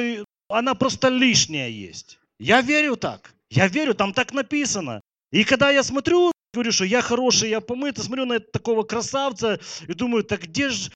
она 0.50 0.74
просто 0.74 1.10
лишняя 1.10 1.68
есть. 1.68 2.20
Я 2.40 2.62
верю 2.62 2.96
так. 2.96 3.34
Я 3.50 3.68
верю, 3.68 3.94
там 3.94 4.14
так 4.14 4.34
написано. 4.34 5.02
И 5.32 5.44
когда 5.44 5.70
я 5.70 5.84
смотрю 5.84 6.32
говорю, 6.56 6.72
что 6.72 6.86
я 6.86 7.02
хороший, 7.02 7.50
я 7.50 7.62
помыт, 7.62 7.98
смотрю 7.98 8.26
на 8.26 8.40
такого 8.40 8.84
красавца 8.84 9.60
и 9.88 9.94
думаю, 9.94 10.24
так 10.24 10.44
где 10.44 10.70
же, 10.70 10.90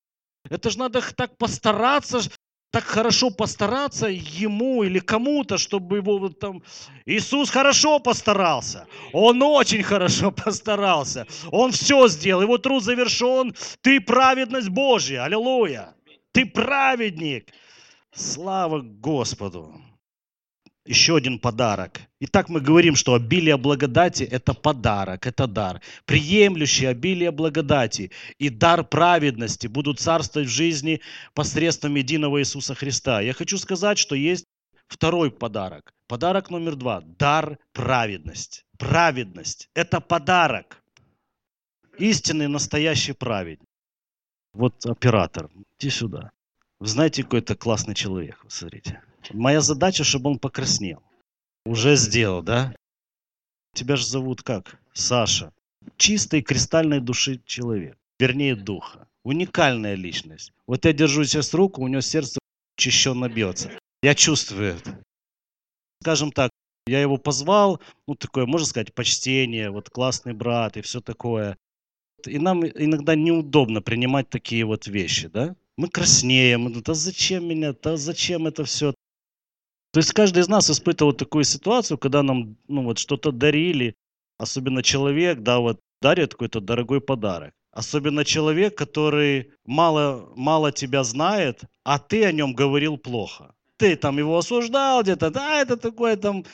это 0.49 0.69
же 0.69 0.80
надо 0.80 1.02
так 1.15 1.38
постараться, 1.38 2.21
так 2.71 2.84
хорошо 2.84 3.32
постараться 3.32 4.08
ему 4.08 4.84
или 4.84 4.99
кому-то, 4.99 5.58
чтобы 5.58 5.97
его 5.97 6.19
вот 6.19 6.39
там... 6.39 6.62
Иисус 7.05 7.49
хорошо 7.49 7.99
постарался. 7.99 8.88
Он 9.12 9.41
очень 9.41 9.84
хорошо 9.84 10.32
постарался. 10.45 11.25
Он 11.51 11.71
все 11.71 12.08
сделал. 12.08 12.43
Его 12.43 12.58
труд 12.58 12.84
завершен. 12.84 13.55
Ты 13.82 13.99
праведность 13.99 14.69
Божья. 14.69 15.23
Аллилуйя. 15.23 15.95
Ты 16.32 16.45
праведник. 16.45 17.51
Слава 18.13 18.82
Господу 18.82 19.82
еще 20.89 21.15
один 21.15 21.38
подарок. 21.38 22.02
Итак, 22.19 22.49
мы 22.49 22.60
говорим, 22.62 22.95
что 22.95 23.13
обилие 23.13 23.58
благодати– 23.58 24.23
это 24.32 24.56
подарок, 24.56 25.28
это 25.28 25.45
дар. 25.45 25.82
Приемлющий 26.06 26.88
обилие 26.88 27.30
благодати 27.30 28.10
и 28.39 28.49
дар 28.49 28.84
праведности 28.84 29.67
будут 29.67 29.99
царствовать 29.99 30.49
в 30.49 30.52
жизни 30.52 30.99
посредством 31.36 31.95
единого 31.95 32.39
Иисуса 32.39 32.73
Христа. 32.73 33.21
Я 33.21 33.34
хочу 33.34 33.60
сказать, 33.60 33.99
что 33.99 34.15
есть 34.15 34.45
второй 34.88 35.30
подарок. 35.30 35.93
Подарок 36.08 36.49
номер 36.49 36.75
два– 36.75 37.02
дар 37.19 37.60
праведности. 37.71 38.63
Праведность– 38.80 39.69
это 39.75 40.02
подарок. 40.02 40.82
Истинный, 41.99 42.47
настоящий 42.47 43.13
праведник. 43.13 43.69
Вот 44.54 44.86
оператор, 44.88 45.49
иди 45.80 45.91
сюда. 45.91 46.32
Вы 46.80 46.88
знаете, 46.88 47.23
какой 47.23 47.39
это 47.41 47.56
классный 47.56 47.93
человек, 47.93 48.43
смотрите. 48.47 49.04
Моя 49.31 49.61
задача, 49.61 50.03
чтобы 50.03 50.31
он 50.31 50.39
покраснел. 50.39 51.01
Уже 51.65 51.95
сделал, 51.95 52.41
да? 52.41 52.75
Тебя 53.73 53.95
же 53.95 54.05
зовут 54.05 54.41
как? 54.41 54.79
Саша. 54.93 55.53
Чистой 55.97 56.41
кристальной 56.41 56.99
души 56.99 57.41
человек. 57.45 57.97
Вернее, 58.19 58.55
духа. 58.55 59.07
Уникальная 59.23 59.95
личность. 59.95 60.51
Вот 60.65 60.85
я 60.85 60.93
держу 60.93 61.23
сейчас 61.23 61.53
руку, 61.53 61.81
у 61.81 61.87
него 61.87 62.01
сердце 62.01 62.39
учащенно 62.77 63.29
бьется. 63.29 63.71
Я 64.01 64.15
чувствую 64.15 64.75
это. 64.75 65.03
Скажем 66.01 66.31
так, 66.31 66.49
я 66.87 67.01
его 67.01 67.17
позвал, 67.17 67.81
ну 68.07 68.15
такое, 68.15 68.45
можно 68.45 68.65
сказать, 68.65 68.93
почтение, 68.93 69.69
вот 69.69 69.89
классный 69.89 70.33
брат 70.33 70.77
и 70.77 70.81
все 70.81 71.01
такое. 71.01 71.57
И 72.25 72.39
нам 72.39 72.65
иногда 72.65 73.15
неудобно 73.15 73.81
принимать 73.81 74.29
такие 74.29 74.65
вот 74.65 74.87
вещи, 74.87 75.27
да? 75.27 75.55
Мы 75.77 75.89
краснеем, 75.89 76.81
да 76.81 76.93
зачем 76.93 77.47
меня, 77.47 77.73
да 77.73 77.95
зачем 77.95 78.47
это 78.47 78.65
все? 78.65 78.93
То 79.91 79.99
есть 79.99 80.13
каждый 80.13 80.39
из 80.43 80.47
нас 80.47 80.69
испытывал 80.69 81.13
такую 81.13 81.43
ситуацию, 81.43 81.97
когда 81.97 82.21
нам 82.21 82.58
ну, 82.67 82.84
вот 82.84 82.99
что-то 82.99 83.32
дарили, 83.32 83.95
особенно 84.38 84.84
человек, 84.84 85.39
да, 85.39 85.60
вот 85.60 85.80
дарит 86.02 86.34
какой-то 86.34 86.62
дорогой 86.62 87.02
подарок. 87.02 87.54
Особенно 87.71 88.25
человек, 88.25 88.75
который 88.75 89.52
мало, 89.65 90.32
мало 90.36 90.71
тебя 90.71 91.04
знает, 91.04 91.62
а 91.84 91.99
ты 91.99 92.25
о 92.25 92.32
нем 92.32 92.54
говорил 92.54 92.97
плохо. 92.97 93.54
Ты 93.78 93.95
там 93.95 94.17
его 94.17 94.38
осуждал 94.38 95.04
где-то, 95.04 95.30
да, 95.30 95.62
это 95.62 95.78
такой 95.78 96.17
там 96.17 96.45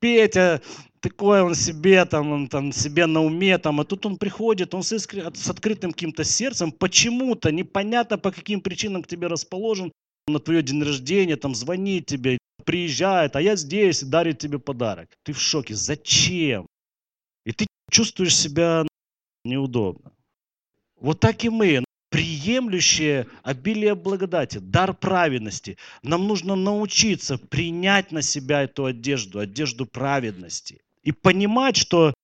Петя, 0.00 0.60
такой 1.00 1.42
он 1.42 1.54
себе, 1.54 2.04
там, 2.04 2.32
он 2.32 2.48
там 2.48 2.72
себе 2.72 3.06
на 3.06 3.22
уме, 3.22 3.58
там, 3.58 3.80
а 3.80 3.84
тут 3.84 4.04
он 4.06 4.18
приходит, 4.18 4.74
он 4.74 4.82
с, 4.82 4.92
искр... 4.92 5.30
с 5.34 5.48
открытым 5.48 5.92
каким-то 5.92 6.24
сердцем, 6.24 6.72
почему-то, 6.72 7.50
непонятно 7.50 8.18
по 8.18 8.30
каким 8.30 8.60
причинам 8.60 9.02
к 9.02 9.06
тебе 9.06 9.28
расположен, 9.28 9.92
на 10.26 10.38
твое 10.40 10.62
день 10.62 10.82
рождения, 10.82 11.36
там, 11.36 11.54
звонит 11.54 12.06
тебе, 12.06 12.38
приезжает, 12.64 13.36
а 13.36 13.42
я 13.42 13.56
здесь, 13.56 14.02
и 14.02 14.06
дарит 14.06 14.38
тебе 14.38 14.58
подарок. 14.58 15.10
Ты 15.22 15.32
в 15.32 15.40
шоке. 15.40 15.74
Зачем? 15.74 16.66
И 17.44 17.52
ты 17.52 17.66
чувствуешь 17.90 18.36
себя 18.36 18.86
неудобно. 19.44 20.12
Вот 20.98 21.20
так 21.20 21.44
и 21.44 21.50
мы, 21.50 21.84
приемлющие 22.10 23.26
обилие 23.42 23.94
благодати, 23.94 24.58
дар 24.58 24.94
праведности. 24.94 25.76
Нам 26.02 26.26
нужно 26.26 26.54
научиться 26.54 27.36
принять 27.36 28.12
на 28.12 28.22
себя 28.22 28.62
эту 28.62 28.86
одежду, 28.86 29.40
одежду 29.40 29.84
праведности. 29.84 30.80
И 31.02 31.12
понимать, 31.12 31.76
что 31.76 32.14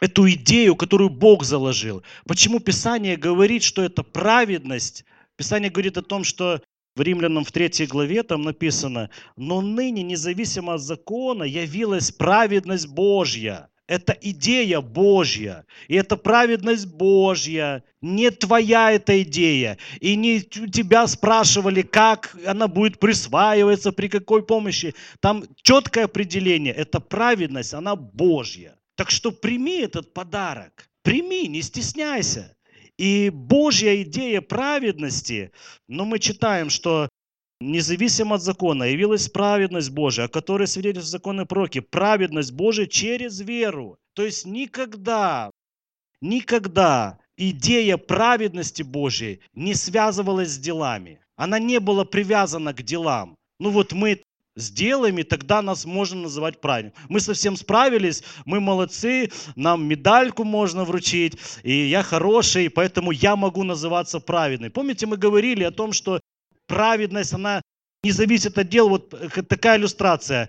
эту 0.00 0.30
идею, 0.30 0.76
которую 0.76 1.08
Бог 1.08 1.44
заложил. 1.44 2.02
Почему 2.26 2.60
Писание 2.60 3.16
говорит, 3.16 3.62
что 3.62 3.82
это 3.82 4.02
праведность? 4.02 5.04
Писание 5.36 5.70
говорит 5.70 5.96
о 5.96 6.02
том, 6.02 6.24
что 6.24 6.60
в 6.96 7.02
Римлянам 7.02 7.44
в 7.44 7.52
3 7.52 7.86
главе 7.86 8.22
там 8.22 8.42
написано, 8.42 9.10
но 9.36 9.60
ныне, 9.60 10.02
независимо 10.02 10.74
от 10.74 10.82
закона, 10.82 11.44
явилась 11.44 12.10
праведность 12.10 12.88
Божья. 12.88 13.68
Это 13.86 14.16
идея 14.20 14.80
Божья. 14.80 15.66
И 15.88 15.96
это 15.96 16.16
праведность 16.16 16.86
Божья. 16.86 17.82
Не 18.00 18.30
твоя 18.30 18.92
эта 18.92 19.20
идея. 19.22 19.78
И 20.00 20.14
не 20.14 20.42
тебя 20.42 21.08
спрашивали, 21.08 21.82
как 21.82 22.36
она 22.46 22.68
будет 22.68 23.00
присваиваться, 23.00 23.90
при 23.90 24.08
какой 24.08 24.46
помощи. 24.46 24.94
Там 25.18 25.44
четкое 25.62 26.04
определение. 26.04 26.72
Это 26.72 27.00
праведность, 27.00 27.74
она 27.74 27.96
Божья. 27.96 28.76
Так 28.94 29.10
что 29.10 29.32
прими 29.32 29.80
этот 29.80 30.14
подарок. 30.14 30.88
Прими, 31.02 31.48
не 31.48 31.60
стесняйся. 31.60 32.56
И 33.00 33.30
Божья 33.30 34.02
идея 34.02 34.42
праведности, 34.42 35.52
но 35.88 36.04
мы 36.04 36.18
читаем, 36.18 36.68
что 36.68 37.08
независимо 37.58 38.36
от 38.36 38.42
закона 38.42 38.84
явилась 38.84 39.30
праведность 39.30 39.88
Божия, 39.88 40.26
о 40.26 40.28
которой 40.28 40.66
свидетельствует 40.66 41.10
законы 41.10 41.46
пророки, 41.46 41.80
праведность 41.80 42.52
Божия 42.52 42.84
через 42.84 43.40
веру. 43.40 43.96
То 44.12 44.22
есть 44.26 44.44
никогда, 44.44 45.50
никогда 46.20 47.18
идея 47.38 47.96
праведности 47.96 48.82
Божией 48.82 49.40
не 49.54 49.72
связывалась 49.72 50.50
с 50.50 50.58
делами. 50.58 51.20
Она 51.36 51.58
не 51.58 51.80
была 51.80 52.04
привязана 52.04 52.74
к 52.74 52.82
делам. 52.82 53.34
Ну 53.60 53.70
вот 53.70 53.94
мы 53.94 54.22
сделаем, 54.60 55.18
и 55.18 55.22
тогда 55.22 55.62
нас 55.62 55.84
можно 55.84 56.22
называть 56.22 56.60
правильным. 56.60 56.92
Мы 57.08 57.20
совсем 57.20 57.56
справились, 57.56 58.22
мы 58.44 58.60
молодцы, 58.60 59.30
нам 59.56 59.86
медальку 59.86 60.44
можно 60.44 60.84
вручить, 60.84 61.36
и 61.62 61.72
я 61.72 62.02
хороший, 62.02 62.70
поэтому 62.70 63.10
я 63.10 63.36
могу 63.36 63.64
называться 63.64 64.20
праведным. 64.20 64.70
Помните, 64.70 65.06
мы 65.06 65.16
говорили 65.16 65.64
о 65.64 65.70
том, 65.70 65.92
что 65.92 66.20
праведность, 66.66 67.32
она 67.32 67.62
не 68.02 68.12
зависит 68.12 68.58
от 68.58 68.68
дел. 68.68 68.88
Вот 68.88 69.14
э, 69.14 69.42
такая 69.42 69.78
иллюстрация. 69.78 70.48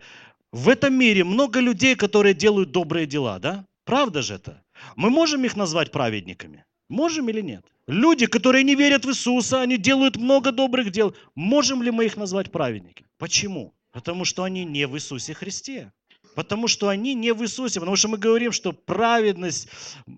В 0.51 0.69
этом 0.69 0.93
мире 0.93 1.23
много 1.23 1.59
людей, 1.59 1.95
которые 1.95 2.33
делают 2.33 2.71
добрые 2.71 3.05
дела, 3.05 3.39
да? 3.39 3.65
Правда 3.85 4.21
же 4.21 4.35
это? 4.35 4.61
Мы 4.95 5.09
можем 5.09 5.43
их 5.45 5.55
назвать 5.55 5.91
праведниками? 5.91 6.65
Можем 6.89 7.29
или 7.29 7.41
нет? 7.41 7.65
Люди, 7.87 8.25
которые 8.25 8.63
не 8.63 8.75
верят 8.75 9.05
в 9.05 9.09
Иисуса, 9.09 9.61
они 9.61 9.77
делают 9.77 10.17
много 10.17 10.51
добрых 10.51 10.91
дел. 10.91 11.15
Можем 11.35 11.81
ли 11.81 11.91
мы 11.91 12.05
их 12.05 12.17
назвать 12.17 12.51
праведниками? 12.51 13.07
Почему? 13.17 13.73
Потому 13.91 14.25
что 14.25 14.43
они 14.43 14.65
не 14.65 14.87
в 14.87 14.95
Иисусе 14.95 15.33
Христе. 15.33 15.91
Потому 16.35 16.67
что 16.67 16.87
они 16.87 17.13
не 17.13 17.33
в 17.33 17.43
Иисусе. 17.43 17.79
Потому 17.79 17.95
что 17.95 18.07
мы 18.07 18.17
говорим, 18.17 18.51
что 18.51 18.71
праведность, 18.71 19.67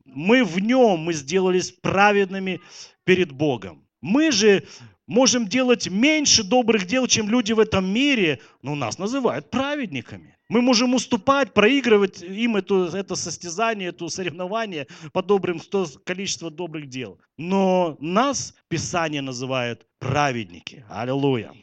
мы 0.05 0.43
в 0.43 0.59
нем, 0.59 0.99
мы 0.99 1.13
сделались 1.13 1.71
праведными 1.71 2.61
перед 3.03 3.31
Богом. 3.31 3.87
Мы 4.01 4.31
же 4.31 4.63
можем 5.07 5.47
делать 5.47 5.89
меньше 5.89 6.43
добрых 6.43 6.85
дел, 6.85 7.07
чем 7.07 7.29
люди 7.29 7.53
в 7.53 7.59
этом 7.59 7.85
мире, 7.85 8.39
но 8.61 8.75
нас 8.75 8.97
называют 8.97 9.49
праведниками. 9.49 10.37
Мы 10.49 10.61
можем 10.61 10.93
уступать, 10.93 11.53
проигрывать 11.53 12.21
им 12.21 12.57
это, 12.57 12.91
это 12.93 13.15
состязание, 13.15 13.89
это 13.89 14.07
соревнование 14.09 14.87
по 15.11 15.23
добрым 15.23 15.59
то 15.59 15.87
количество 16.03 16.51
добрых 16.51 16.89
дел. 16.89 17.19
Но 17.37 17.97
нас 17.99 18.53
Писание 18.67 19.21
называет 19.21 19.87
праведники. 19.99 20.85
Аллилуйя. 20.89 21.53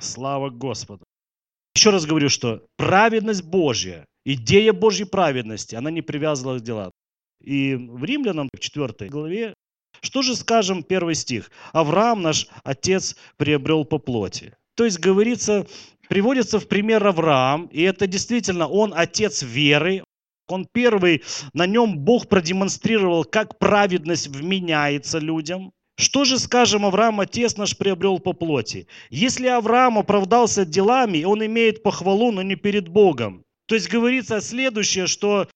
Слава 0.00 0.50
Господу. 0.50 1.04
Еще 1.76 1.90
раз 1.90 2.06
говорю, 2.06 2.30
что 2.30 2.62
праведность 2.78 3.44
Божья, 3.44 4.06
идея 4.24 4.72
Божьей 4.72 5.04
праведности, 5.04 5.74
она 5.74 5.90
не 5.90 6.00
привязана 6.00 6.58
к 6.58 6.62
делам. 6.62 6.90
И 7.44 7.74
в 7.74 8.02
Римлянам, 8.02 8.48
в 8.50 8.58
4 8.58 9.10
главе, 9.10 9.52
что 10.00 10.22
же 10.22 10.34
скажем, 10.36 10.82
первый 10.82 11.14
стих? 11.14 11.50
Авраам, 11.74 12.22
наш 12.22 12.48
отец, 12.64 13.14
приобрел 13.36 13.84
по 13.84 13.98
плоти. 13.98 14.54
То 14.74 14.86
есть 14.86 14.98
говорится, 14.98 15.66
приводится 16.08 16.58
в 16.60 16.66
пример 16.66 17.06
Авраам, 17.06 17.66
и 17.66 17.82
это 17.82 18.06
действительно 18.06 18.66
он 18.66 18.94
отец 18.96 19.42
веры, 19.42 20.02
он 20.48 20.66
первый, 20.72 21.24
на 21.52 21.66
нем 21.66 21.98
Бог 21.98 22.26
продемонстрировал, 22.28 23.24
как 23.24 23.58
праведность 23.58 24.28
вменяется 24.28 25.18
людям. 25.18 25.72
Что 25.96 26.24
же, 26.24 26.38
скажем, 26.38 26.84
Авраам, 26.84 27.20
отец 27.20 27.56
наш, 27.56 27.76
приобрел 27.76 28.18
по 28.18 28.34
плоти? 28.34 28.86
Если 29.08 29.46
Авраам 29.46 29.98
оправдался 29.98 30.66
делами, 30.66 31.24
он 31.24 31.44
имеет 31.44 31.82
похвалу, 31.82 32.32
но 32.32 32.42
не 32.42 32.54
перед 32.54 32.88
Богом. 32.88 33.44
То 33.66 33.74
есть 33.74 33.88
говорится 33.88 34.40
следующее, 34.40 35.06
что 35.06 35.48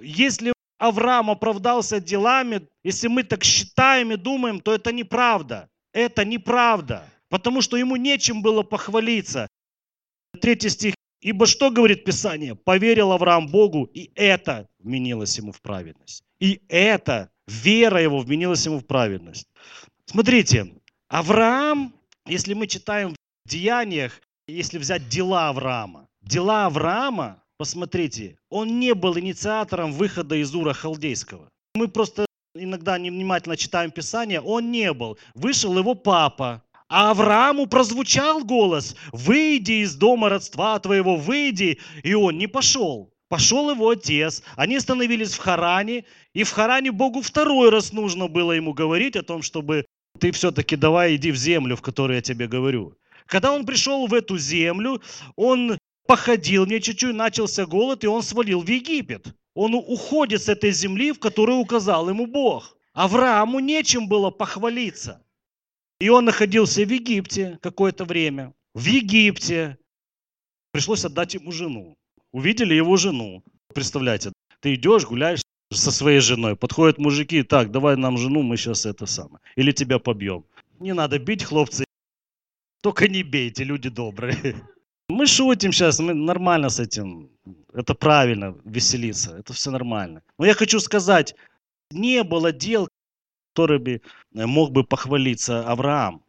если 0.00 0.52
Авраам 0.78 1.30
оправдался 1.30 1.98
делами, 2.00 2.68
если 2.84 3.08
мы 3.08 3.22
так 3.22 3.42
считаем 3.42 4.12
и 4.12 4.16
думаем, 4.16 4.60
то 4.60 4.74
это 4.74 4.92
неправда. 4.92 5.68
Это 5.92 6.24
неправда. 6.24 7.04
Потому 7.28 7.62
что 7.62 7.76
ему 7.76 7.96
нечем 7.96 8.42
было 8.42 8.62
похвалиться. 8.62 9.46
Третий 10.40 10.68
стих. 10.68 10.94
Ибо 11.22 11.46
что 11.46 11.70
говорит 11.70 12.04
Писание? 12.04 12.54
Поверил 12.54 13.12
Авраам 13.12 13.48
Богу, 13.48 13.84
и 13.84 14.10
это 14.14 14.66
вменилось 14.78 15.36
ему 15.38 15.52
в 15.52 15.60
праведность. 15.60 16.22
И 16.38 16.62
это, 16.68 17.29
вера 17.50 18.00
его, 18.00 18.18
вменилась 18.18 18.64
ему 18.66 18.78
в 18.78 18.86
праведность. 18.86 19.48
Смотрите, 20.06 20.72
Авраам, 21.08 21.92
если 22.26 22.54
мы 22.54 22.66
читаем 22.66 23.14
в 23.44 23.48
Деяниях, 23.48 24.20
если 24.46 24.78
взять 24.78 25.08
дела 25.08 25.48
Авраама, 25.48 26.08
дела 26.22 26.66
Авраама, 26.66 27.42
посмотрите, 27.58 28.38
он 28.48 28.78
не 28.78 28.94
был 28.94 29.18
инициатором 29.18 29.92
выхода 29.92 30.36
из 30.36 30.54
Ура 30.54 30.72
Халдейского. 30.72 31.48
Мы 31.74 31.88
просто 31.88 32.26
иногда 32.54 32.98
невнимательно 32.98 33.56
читаем 33.56 33.90
Писание, 33.90 34.40
он 34.40 34.70
не 34.70 34.92
был. 34.92 35.18
Вышел 35.34 35.76
его 35.78 35.94
папа, 35.94 36.62
а 36.88 37.12
Аврааму 37.12 37.66
прозвучал 37.66 38.44
голос, 38.44 38.96
выйди 39.12 39.84
из 39.84 39.94
дома 39.94 40.28
родства 40.28 40.78
твоего, 40.80 41.16
выйди. 41.16 41.78
И 42.02 42.14
он 42.14 42.36
не 42.36 42.48
пошел. 42.48 43.09
Пошел 43.30 43.70
его 43.70 43.90
отец. 43.90 44.42
Они 44.56 44.74
остановились 44.74 45.34
в 45.34 45.38
Харане. 45.38 46.04
И 46.34 46.42
в 46.42 46.50
Харане 46.50 46.90
Богу 46.90 47.22
второй 47.22 47.70
раз 47.70 47.92
нужно 47.92 48.26
было 48.26 48.50
ему 48.50 48.72
говорить 48.72 49.14
о 49.14 49.22
том, 49.22 49.42
чтобы 49.42 49.86
ты 50.18 50.32
все-таки 50.32 50.74
давай 50.74 51.14
иди 51.14 51.30
в 51.30 51.36
землю, 51.36 51.76
в 51.76 51.80
которой 51.80 52.16
я 52.16 52.22
тебе 52.22 52.48
говорю. 52.48 52.98
Когда 53.26 53.52
он 53.52 53.64
пришел 53.64 54.08
в 54.08 54.14
эту 54.14 54.36
землю, 54.36 55.00
он 55.36 55.78
походил 56.08 56.66
мне 56.66 56.80
чуть-чуть, 56.80 57.14
начался 57.14 57.66
голод, 57.66 58.02
и 58.02 58.08
он 58.08 58.24
свалил 58.24 58.62
в 58.62 58.68
Египет. 58.68 59.32
Он 59.54 59.74
уходит 59.74 60.42
с 60.42 60.48
этой 60.48 60.72
земли, 60.72 61.12
в 61.12 61.20
которую 61.20 61.58
указал 61.58 62.08
ему 62.08 62.26
Бог. 62.26 62.76
Аврааму 62.94 63.60
нечем 63.60 64.08
было 64.08 64.30
похвалиться. 64.30 65.24
И 66.00 66.08
он 66.08 66.24
находился 66.24 66.84
в 66.84 66.90
Египте 66.90 67.60
какое-то 67.62 68.04
время. 68.04 68.52
В 68.74 68.84
Египте 68.86 69.78
пришлось 70.72 71.04
отдать 71.04 71.34
ему 71.34 71.52
жену. 71.52 71.96
Увидели 72.32 72.74
его 72.74 72.96
жену. 72.96 73.42
Представляете, 73.74 74.32
ты 74.60 74.74
идешь, 74.74 75.04
гуляешь 75.04 75.42
со 75.72 75.90
своей 75.90 76.20
женой. 76.20 76.56
Подходят 76.56 76.98
мужики, 76.98 77.42
так, 77.42 77.70
давай 77.70 77.96
нам 77.96 78.18
жену, 78.18 78.42
мы 78.42 78.56
сейчас 78.56 78.86
это 78.86 79.06
самое. 79.06 79.40
Или 79.56 79.72
тебя 79.72 79.98
побьем. 79.98 80.44
Не 80.78 80.94
надо 80.94 81.18
бить, 81.18 81.44
хлопцы. 81.44 81.84
Только 82.82 83.08
не 83.08 83.22
бейте, 83.22 83.64
люди 83.64 83.88
добрые. 83.88 84.56
Мы 85.08 85.26
шутим 85.26 85.72
сейчас, 85.72 85.98
мы 85.98 86.14
нормально 86.14 86.68
с 86.68 86.78
этим. 86.78 87.30
Это 87.74 87.94
правильно, 87.94 88.56
веселиться. 88.64 89.36
Это 89.36 89.52
все 89.52 89.72
нормально. 89.72 90.22
Но 90.38 90.46
я 90.46 90.54
хочу 90.54 90.78
сказать, 90.78 91.34
не 91.90 92.22
было 92.22 92.52
дел, 92.52 92.88
которыми 93.52 94.02
э, 94.34 94.46
мог 94.46 94.70
бы 94.70 94.84
похвалиться 94.84 95.68
Авраам. 95.68 96.22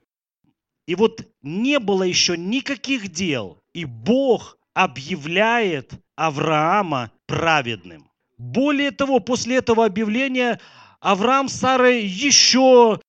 И 0.87 0.95
вот 0.95 1.27
не 1.43 1.79
было 1.79 2.01
еще 2.01 2.35
никаких 2.35 3.09
дел, 3.09 3.61
и 3.73 3.85
Бог 3.85 4.57
объявляет 4.73 5.93
Авраама 6.15 7.11
праведным. 7.25 8.09
Более 8.37 8.91
того, 8.91 9.19
после 9.19 9.57
этого 9.57 9.85
объявления 9.85 10.59
Авраам 10.99 11.47
с 11.49 11.53
Сарой 11.53 12.05
еще 12.05 12.99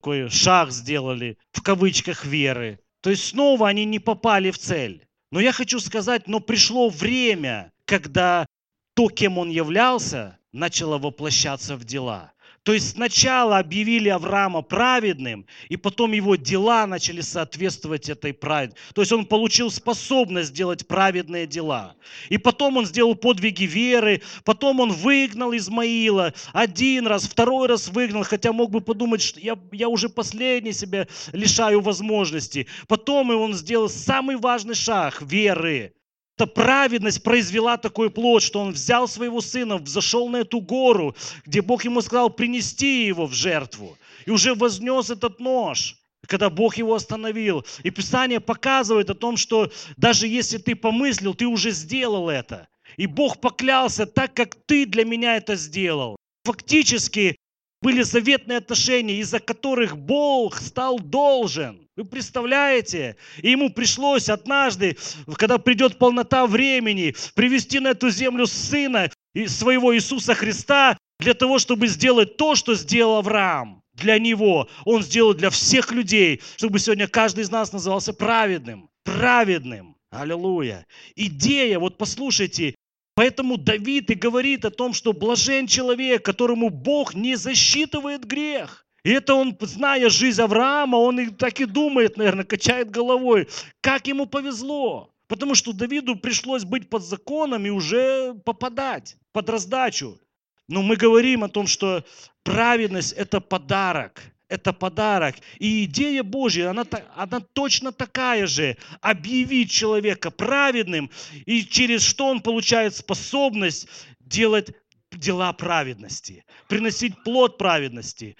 такой 0.00 0.28
шаг 0.30 0.70
сделали, 0.70 1.38
в 1.52 1.62
кавычках, 1.62 2.24
веры. 2.24 2.80
То 3.02 3.10
есть 3.10 3.28
снова 3.28 3.68
они 3.68 3.84
не 3.84 3.98
попали 3.98 4.50
в 4.50 4.58
цель. 4.58 5.06
Но 5.30 5.40
я 5.40 5.52
хочу 5.52 5.78
сказать, 5.78 6.26
но 6.26 6.40
пришло 6.40 6.88
время, 6.88 7.72
когда 7.84 8.46
то, 8.94 9.08
кем 9.08 9.38
он 9.38 9.50
являлся, 9.50 10.38
начало 10.52 10.98
воплощаться 10.98 11.76
в 11.76 11.84
дела. 11.84 12.32
То 12.62 12.74
есть 12.74 12.90
сначала 12.90 13.58
объявили 13.58 14.10
Авраама 14.10 14.60
праведным, 14.60 15.46
и 15.70 15.78
потом 15.78 16.12
его 16.12 16.36
дела 16.36 16.86
начали 16.86 17.22
соответствовать 17.22 18.10
этой 18.10 18.34
правде. 18.34 18.74
То 18.94 19.00
есть 19.00 19.12
он 19.12 19.24
получил 19.24 19.70
способность 19.70 20.52
делать 20.52 20.86
праведные 20.86 21.46
дела. 21.46 21.94
И 22.28 22.36
потом 22.36 22.76
он 22.76 22.84
сделал 22.84 23.14
подвиги 23.14 23.64
веры, 23.64 24.20
потом 24.44 24.80
он 24.80 24.92
выгнал 24.92 25.56
Измаила 25.56 26.34
один 26.52 27.06
раз, 27.06 27.24
второй 27.24 27.66
раз 27.66 27.88
выгнал, 27.88 28.24
хотя 28.24 28.52
мог 28.52 28.70
бы 28.70 28.82
подумать, 28.82 29.22
что 29.22 29.40
я, 29.40 29.58
я 29.72 29.88
уже 29.88 30.10
последний 30.10 30.74
себя 30.74 31.08
лишаю 31.32 31.80
возможности. 31.80 32.66
Потом 32.88 33.32
и 33.32 33.34
он 33.34 33.54
сделал 33.54 33.88
самый 33.88 34.36
важный 34.36 34.74
шаг 34.74 35.22
веры 35.22 35.94
эта 36.40 36.46
праведность 36.46 37.22
произвела 37.22 37.76
такой 37.76 38.08
плод, 38.08 38.42
что 38.42 38.60
он 38.60 38.72
взял 38.72 39.06
своего 39.06 39.42
сына, 39.42 39.76
взошел 39.76 40.26
на 40.30 40.38
эту 40.38 40.62
гору, 40.62 41.14
где 41.44 41.60
Бог 41.60 41.84
ему 41.84 42.00
сказал 42.00 42.30
принести 42.30 43.06
его 43.06 43.26
в 43.26 43.34
жертву. 43.34 43.98
И 44.24 44.30
уже 44.30 44.54
вознес 44.54 45.10
этот 45.10 45.38
нож, 45.38 45.96
когда 46.26 46.48
Бог 46.48 46.78
его 46.78 46.94
остановил. 46.94 47.66
И 47.82 47.90
Писание 47.90 48.40
показывает 48.40 49.10
о 49.10 49.14
том, 49.14 49.36
что 49.36 49.70
даже 49.98 50.26
если 50.26 50.56
ты 50.56 50.74
помыслил, 50.74 51.34
ты 51.34 51.46
уже 51.46 51.72
сделал 51.72 52.30
это. 52.30 52.68
И 52.96 53.06
Бог 53.06 53.42
поклялся 53.42 54.06
так, 54.06 54.32
как 54.32 54.54
ты 54.54 54.86
для 54.86 55.04
меня 55.04 55.36
это 55.36 55.56
сделал. 55.56 56.16
Фактически 56.46 57.36
были 57.82 58.02
заветные 58.02 58.58
отношения, 58.58 59.18
из-за 59.20 59.40
которых 59.40 59.96
Бог 59.96 60.56
стал 60.56 60.98
должен. 60.98 61.88
Вы 61.96 62.04
представляете? 62.04 63.16
И 63.42 63.50
ему 63.50 63.70
пришлось 63.70 64.28
однажды, 64.28 64.96
когда 65.36 65.58
придет 65.58 65.98
полнота 65.98 66.46
времени, 66.46 67.14
привести 67.34 67.80
на 67.80 67.88
эту 67.88 68.10
землю 68.10 68.46
сына 68.46 69.10
своего 69.46 69.94
Иисуса 69.94 70.34
Христа 70.34 70.96
для 71.18 71.34
того, 71.34 71.58
чтобы 71.58 71.86
сделать 71.86 72.36
то, 72.36 72.54
что 72.54 72.74
сделал 72.74 73.18
Авраам 73.18 73.82
для 73.94 74.18
него. 74.18 74.68
Он 74.84 75.02
сделал 75.02 75.34
для 75.34 75.50
всех 75.50 75.92
людей, 75.92 76.40
чтобы 76.56 76.78
сегодня 76.78 77.06
каждый 77.06 77.44
из 77.44 77.50
нас 77.50 77.72
назывался 77.72 78.12
праведным. 78.12 78.88
Праведным. 79.04 79.96
Аллилуйя. 80.10 80.86
Идея, 81.14 81.78
вот 81.78 81.96
послушайте, 81.96 82.74
Поэтому 83.20 83.58
Давид 83.58 84.10
и 84.10 84.14
говорит 84.14 84.64
о 84.64 84.70
том, 84.70 84.94
что 84.94 85.12
блажен 85.12 85.66
человек, 85.66 86.24
которому 86.24 86.70
Бог 86.70 87.14
не 87.14 87.36
засчитывает 87.36 88.24
грех. 88.24 88.86
И 89.04 89.10
это 89.10 89.34
он, 89.34 89.54
зная 89.60 90.08
жизнь 90.08 90.40
Авраама, 90.40 90.96
он 90.96 91.20
и 91.20 91.26
так 91.26 91.60
и 91.60 91.66
думает, 91.66 92.16
наверное, 92.16 92.46
качает 92.46 92.90
головой, 92.90 93.46
как 93.82 94.06
ему 94.06 94.24
повезло. 94.24 95.12
Потому 95.28 95.54
что 95.54 95.74
Давиду 95.74 96.16
пришлось 96.16 96.64
быть 96.64 96.88
под 96.88 97.02
законом 97.02 97.66
и 97.66 97.68
уже 97.68 98.32
попадать 98.46 99.18
под 99.32 99.50
раздачу. 99.50 100.18
Но 100.66 100.80
мы 100.80 100.96
говорим 100.96 101.44
о 101.44 101.50
том, 101.50 101.66
что 101.66 102.02
праведность– 102.42 103.12
это 103.18 103.42
подарок 103.42 104.22
это 104.50 104.72
подарок. 104.72 105.36
И 105.58 105.84
идея 105.84 106.22
Божья, 106.22 106.70
она, 106.70 106.84
она 107.16 107.40
точно 107.40 107.92
такая 107.92 108.46
же. 108.46 108.76
Объявить 109.00 109.70
человека 109.70 110.30
праведным, 110.30 111.10
и 111.46 111.64
через 111.64 112.02
что 112.02 112.26
он 112.26 112.40
получает 112.40 112.94
способность 112.94 113.88
делать 114.20 114.74
дела 115.12 115.52
праведности, 115.52 116.44
приносить 116.68 117.22
плод 117.24 117.58
праведности, 117.58 118.36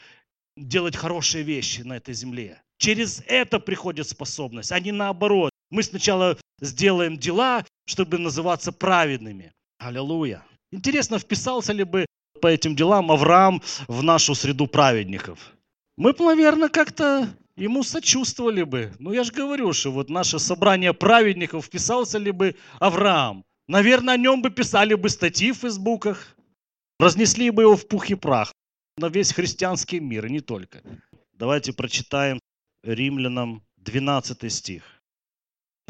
делать 0.57 0.96
хорошие 0.96 1.44
вещи 1.44 1.81
на 1.83 1.96
этой 1.96 2.14
земле. 2.14 2.61
Через 2.79 3.23
это 3.27 3.61
приходит 3.61 4.09
способность, 4.09 4.73
а 4.73 4.81
не 4.81 4.92
наоборот. 4.92 5.51
Мы 5.70 5.83
сначала 5.83 6.37
сделаем 6.61 7.16
дела, 7.16 7.64
чтобы 7.87 8.18
называться 8.18 8.73
праведными. 8.73 9.53
Аллилуйя. 9.79 10.42
Интересно, 10.73 11.18
вписался 11.18 11.73
ли 11.73 11.85
бы 11.85 12.07
по 12.40 12.49
этим 12.49 12.75
делам 12.75 13.12
Авраам 13.12 13.62
в 13.87 14.03
нашу 14.03 14.35
среду 14.35 14.66
праведников? 14.66 15.55
Мы 16.00 16.14
бы, 16.14 16.24
наверное, 16.24 16.70
как-то 16.70 17.28
ему 17.56 17.82
сочувствовали 17.82 18.62
бы. 18.62 18.90
Ну, 18.98 19.12
я 19.12 19.22
же 19.22 19.32
говорю, 19.32 19.74
что 19.74 19.92
вот 19.92 20.08
наше 20.08 20.38
собрание 20.38 20.94
праведников 20.94 21.66
вписался 21.66 22.16
ли 22.16 22.32
бы 22.32 22.56
Авраам. 22.78 23.44
Наверное, 23.68 24.14
о 24.14 24.16
нем 24.16 24.40
бы 24.40 24.48
писали 24.50 24.94
бы 24.94 25.10
статьи 25.10 25.52
в 25.52 25.58
фейсбуках, 25.58 26.34
разнесли 26.98 27.50
бы 27.50 27.64
его 27.64 27.76
в 27.76 27.86
пух 27.86 28.08
и 28.08 28.14
прах 28.14 28.50
на 28.96 29.08
весь 29.10 29.34
христианский 29.34 30.00
мир, 30.00 30.24
и 30.24 30.30
не 30.30 30.40
только. 30.40 30.80
Давайте 31.34 31.74
прочитаем 31.74 32.40
римлянам 32.82 33.62
12 33.76 34.50
стих. 34.50 34.99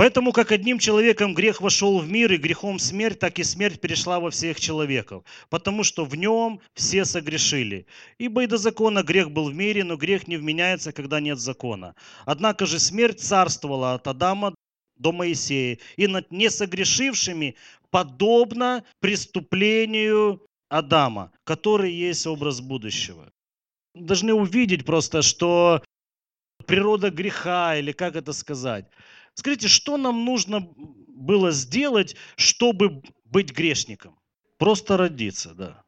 Поэтому, 0.01 0.33
как 0.33 0.51
одним 0.51 0.79
человеком 0.79 1.35
грех 1.35 1.61
вошел 1.61 1.99
в 1.99 2.11
мир, 2.11 2.33
и 2.33 2.39
грехом 2.39 2.79
смерть, 2.79 3.19
так 3.19 3.39
и 3.39 3.45
смерть 3.45 3.83
перешла 3.83 4.19
во 4.19 4.31
всех 4.31 4.59
человеков, 4.59 5.25
потому 5.51 5.85
что 5.85 6.07
в 6.07 6.17
нем 6.17 6.63
все 6.73 7.05
согрешили. 7.05 7.85
Ибо 8.17 8.45
и 8.45 8.47
до 8.47 8.57
закона 8.57 9.03
грех 9.03 9.31
был 9.31 9.51
в 9.51 9.55
мире, 9.55 9.85
но 9.85 9.97
грех 9.97 10.27
не 10.27 10.39
вменяется, 10.39 10.93
когда 10.93 11.21
нет 11.21 11.39
закона. 11.39 11.95
Однако 12.25 12.65
же 12.65 12.79
смерть 12.79 13.21
царствовала 13.21 13.93
от 13.93 14.07
Адама 14.07 14.55
до 14.97 15.13
Моисея, 15.13 15.77
и 15.99 16.07
над 16.07 16.31
несогрешившими 16.31 17.57
подобно 17.91 18.85
преступлению 19.01 20.41
Адама, 20.71 21.31
который 21.45 21.93
есть 21.93 22.27
образ 22.27 22.63
будущего. 22.63 23.31
Должны 23.95 24.33
увидеть 24.33 24.87
просто, 24.87 25.21
что 25.21 25.83
природа 26.65 27.11
греха, 27.11 27.77
или 27.77 27.93
как 27.93 28.17
это 28.17 28.33
сказать, 28.33 28.87
Скажите, 29.35 29.69
что 29.69 29.97
нам 29.97 30.25
нужно 30.25 30.61
было 30.61 31.51
сделать, 31.51 32.17
чтобы 32.37 33.03
быть 33.25 33.53
грешником? 33.53 34.19
Просто 34.59 34.97
родиться, 34.97 35.55
да. 35.55 35.83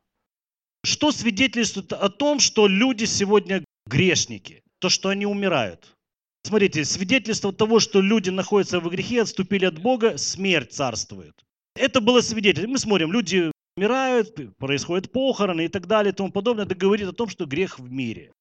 Что 0.85 1.13
свидетельствует 1.13 1.93
о 1.93 2.09
том, 2.09 2.41
что 2.41 2.67
люди 2.67 3.05
сегодня 3.05 3.65
грешники? 3.87 4.63
То, 4.79 4.89
что 4.89 5.11
они 5.11 5.27
умирают. 5.27 5.95
Смотрите, 6.45 6.85
свидетельство 6.85 7.53
того, 7.53 7.79
что 7.79 8.01
люди 8.01 8.31
находятся 8.31 8.81
в 8.81 8.89
грехе, 8.89 9.23
отступили 9.23 9.65
от 9.65 9.79
Бога, 9.79 10.19
смерть 10.19 10.73
царствует. 10.73 11.35
Это 11.77 12.01
было 12.01 12.21
свидетельство. 12.21 12.71
Мы 12.71 12.79
смотрим, 12.79 13.13
люди 13.13 13.53
умирают, 13.77 14.35
происходят 14.59 15.13
похороны 15.13 15.67
и 15.67 15.69
так 15.69 15.87
далее 15.87 16.13
и 16.13 16.17
тому 16.17 16.33
подобное. 16.33 16.65
Это 16.65 16.75
говорит 16.75 17.09
о 17.09 17.13
том, 17.13 17.29
что 17.29 17.47
грех 17.47 17.79
в 17.79 17.91
мире. 17.91 18.33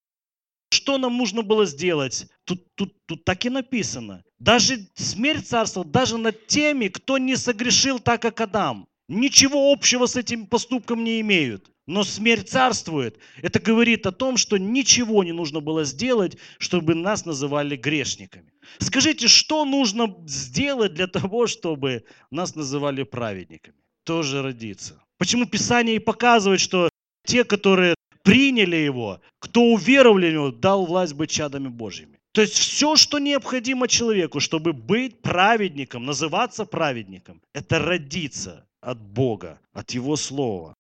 Что 0.74 0.97
нам 0.97 1.18
нужно 1.18 1.41
было 1.43 1.66
сделать? 1.66 2.28
Тут, 2.45 2.66
тут, 2.76 2.95
тут 3.06 3.24
так 3.24 3.45
и 3.45 3.49
написано. 3.49 4.24
Даже 4.41 4.87
смерть 4.95 5.47
царства, 5.47 5.85
даже 5.85 6.17
над 6.17 6.47
теми, 6.47 6.87
кто 6.87 7.19
не 7.19 7.35
согрешил 7.35 7.99
так, 7.99 8.23
как 8.23 8.41
Адам. 8.41 8.87
Ничего 9.07 9.71
общего 9.71 10.07
с 10.07 10.15
этим 10.15 10.47
поступком 10.47 11.03
не 11.03 11.21
имеют. 11.21 11.69
Но 11.85 12.03
смерть 12.03 12.49
царствует. 12.49 13.19
Это 13.43 13.59
говорит 13.59 14.07
о 14.07 14.11
том, 14.11 14.37
что 14.37 14.57
ничего 14.57 15.23
не 15.23 15.31
нужно 15.31 15.59
было 15.59 15.83
сделать, 15.83 16.37
чтобы 16.57 16.95
нас 16.95 17.23
называли 17.25 17.75
грешниками. 17.75 18.51
Скажите, 18.79 19.27
что 19.27 19.63
нужно 19.63 20.15
сделать 20.25 20.95
для 20.95 21.05
того, 21.05 21.45
чтобы 21.45 22.03
нас 22.31 22.55
называли 22.55 23.03
праведниками? 23.03 23.77
Тоже 24.05 24.41
родиться. 24.41 25.03
Почему 25.19 25.45
Писание 25.45 25.97
и 25.97 25.99
показывает, 25.99 26.61
что 26.61 26.89
те, 27.27 27.43
которые 27.43 27.93
приняли 28.23 28.77
его, 28.77 29.21
кто 29.37 29.61
уверовали 29.61 30.31
в 30.31 30.33
него, 30.33 30.51
дал 30.51 30.87
власть 30.87 31.13
быть 31.13 31.29
чадами 31.29 31.67
Божьими. 31.67 32.20
То 32.34 32.41
есть 32.41 32.53
все, 32.53 32.95
что 32.95 33.19
необходимо 33.19 33.88
человеку, 33.88 34.39
чтобы 34.39 34.73
быть 34.73 35.21
праведником, 35.21 36.05
называться 36.05 36.65
праведником, 36.65 37.41
это 37.53 37.79
родиться 37.79 38.65
от 38.79 39.01
Бога, 39.01 39.59
от 39.73 39.91
Его 39.91 40.15
Слова, 40.15 40.73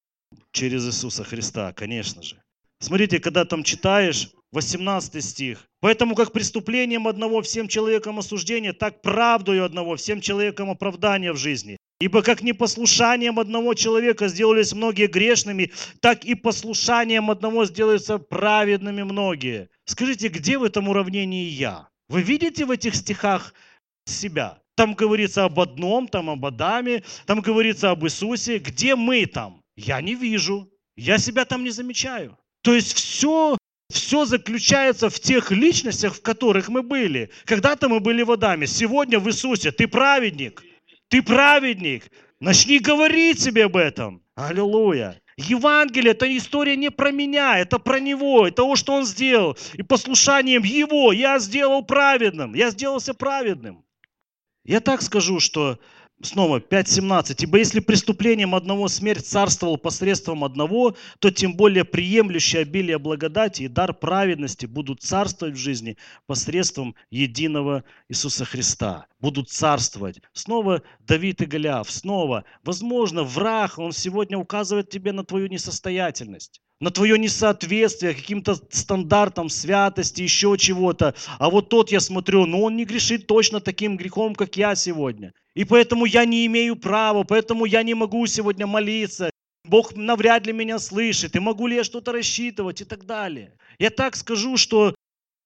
через 0.51 0.85
Иисуса 0.87 1.23
Христа, 1.23 1.73
конечно 1.73 2.23
же. 2.23 2.41
Смотрите, 2.79 3.19
когда 3.19 3.45
там 3.45 3.63
читаешь, 3.63 4.31
18 4.51 5.23
стих. 5.23 5.67
«Поэтому 5.79 6.15
как 6.15 6.31
преступлением 6.33 7.07
одного 7.07 7.41
всем 7.41 7.67
человекам 7.67 8.19
осуждение, 8.19 8.73
так 8.73 9.01
правдою 9.01 9.63
одного 9.63 9.95
всем 9.95 10.21
человекам 10.21 10.69
оправдание 10.69 11.31
в 11.31 11.37
жизни. 11.37 11.77
Ибо 12.01 12.23
как 12.23 12.41
непослушанием 12.41 13.39
одного 13.39 13.75
человека 13.75 14.27
сделались 14.27 14.73
многие 14.73 15.05
грешными, 15.05 15.71
так 15.99 16.25
и 16.25 16.33
послушанием 16.33 17.29
одного 17.29 17.65
сделаются 17.65 18.17
праведными 18.17 19.03
многие. 19.03 19.69
Скажите, 19.85 20.29
где 20.29 20.57
в 20.57 20.63
этом 20.63 20.89
уравнении 20.89 21.47
я? 21.47 21.89
Вы 22.09 22.23
видите 22.23 22.65
в 22.65 22.71
этих 22.71 22.95
стихах 22.95 23.53
себя? 24.05 24.57
Там 24.75 24.95
говорится 24.95 25.45
об 25.45 25.59
одном, 25.59 26.07
там 26.07 26.31
об 26.31 26.43
Адаме, 26.43 27.03
там 27.27 27.41
говорится 27.41 27.91
об 27.91 28.03
Иисусе. 28.03 28.57
Где 28.57 28.95
мы 28.95 29.27
там? 29.27 29.61
Я 29.75 30.01
не 30.01 30.15
вижу. 30.15 30.71
Я 30.97 31.19
себя 31.19 31.45
там 31.45 31.63
не 31.63 31.69
замечаю. 31.69 32.35
То 32.63 32.73
есть 32.73 32.93
все 32.93 33.57
все 33.91 34.25
заключается 34.25 35.09
в 35.11 35.19
тех 35.19 35.51
личностях, 35.51 36.15
в 36.15 36.21
которых 36.23 36.67
мы 36.69 36.81
были. 36.81 37.29
Когда-то 37.45 37.89
мы 37.89 37.99
были 37.99 38.23
в 38.23 38.31
Адаме, 38.31 38.65
сегодня 38.65 39.19
в 39.19 39.27
Иисусе. 39.27 39.71
Ты 39.71 39.87
праведник. 39.87 40.63
Ты 41.11 41.21
праведник. 41.21 42.09
Начни 42.39 42.79
говорить 42.79 43.41
себе 43.41 43.65
об 43.65 43.75
этом. 43.75 44.23
Аллилуйя. 44.35 45.21
Евангелие– 45.35 46.11
это 46.13 46.25
история 46.37 46.77
не 46.77 46.89
про 46.89 47.11
меня, 47.11 47.59
это 47.59 47.79
про 47.79 47.99
Него, 47.99 48.47
это 48.47 48.63
то, 48.63 48.75
что 48.77 48.93
Он 48.93 49.05
сделал. 49.05 49.57
И 49.73 49.83
послушанием 49.83 50.63
Его 50.63 51.11
я 51.11 51.37
сделал 51.39 51.83
праведным, 51.83 52.53
я 52.53 52.69
сделался 52.69 53.13
праведным. 53.13 53.83
Я 54.63 54.79
так 54.79 55.01
скажу, 55.01 55.41
что 55.41 55.79
снова 56.23 56.59
5.17. 56.59 57.35
Ибо 57.43 57.57
если 57.57 57.79
преступлением 57.79 58.55
одного 58.55 58.87
смерть 58.87 59.25
царствовал 59.25 59.77
посредством 59.77 60.43
одного, 60.43 60.95
то 61.19 61.31
тем 61.31 61.55
более 61.55 61.85
приемлющие 61.85 62.61
обилие 62.61 62.99
благодати 62.99 63.63
и 63.63 63.67
дар 63.67 63.93
праведности 63.93 64.65
будут 64.65 65.01
царствовать 65.01 65.55
в 65.55 65.59
жизни 65.59 65.97
посредством 66.27 66.95
единого 67.09 67.83
Иисуса 68.09 68.45
Христа. 68.45 69.07
Будут 69.19 69.49
царствовать. 69.49 70.21
Снова 70.33 70.81
Давид 70.99 71.41
и 71.41 71.45
Голиаф. 71.45 71.91
Снова. 71.91 72.45
Возможно, 72.63 73.23
враг, 73.23 73.77
он 73.77 73.91
сегодня 73.91 74.37
указывает 74.37 74.89
тебе 74.89 75.11
на 75.11 75.23
твою 75.23 75.47
несостоятельность 75.47 76.61
на 76.81 76.89
твое 76.89 77.17
несоответствие 77.17 78.15
каким-то 78.15 78.55
стандартам 78.71 79.49
святости, 79.49 80.23
еще 80.23 80.57
чего-то. 80.57 81.13
А 81.37 81.49
вот 81.49 81.69
тот, 81.69 81.91
я 81.91 81.99
смотрю, 81.99 82.45
ну 82.45 82.63
он 82.63 82.75
не 82.75 82.85
грешит 82.85 83.27
точно 83.27 83.61
таким 83.61 83.95
грехом, 83.95 84.35
как 84.35 84.57
я 84.57 84.75
сегодня. 84.75 85.31
И 85.53 85.65
поэтому 85.65 86.05
я 86.05 86.25
не 86.25 86.45
имею 86.45 86.75
права, 86.75 87.23
поэтому 87.23 87.65
я 87.65 87.83
не 87.83 87.93
могу 87.93 88.25
сегодня 88.25 88.67
молиться. 88.67 89.29
Бог 89.65 89.95
навряд 89.95 90.47
ли 90.47 90.53
меня 90.53 90.79
слышит, 90.79 91.35
и 91.35 91.39
могу 91.39 91.67
ли 91.67 91.75
я 91.75 91.83
что-то 91.83 92.11
рассчитывать 92.11 92.81
и 92.81 92.85
так 92.85 93.05
далее. 93.05 93.57
Я 93.79 93.89
так 93.89 94.15
скажу, 94.15 94.57
что 94.57 94.95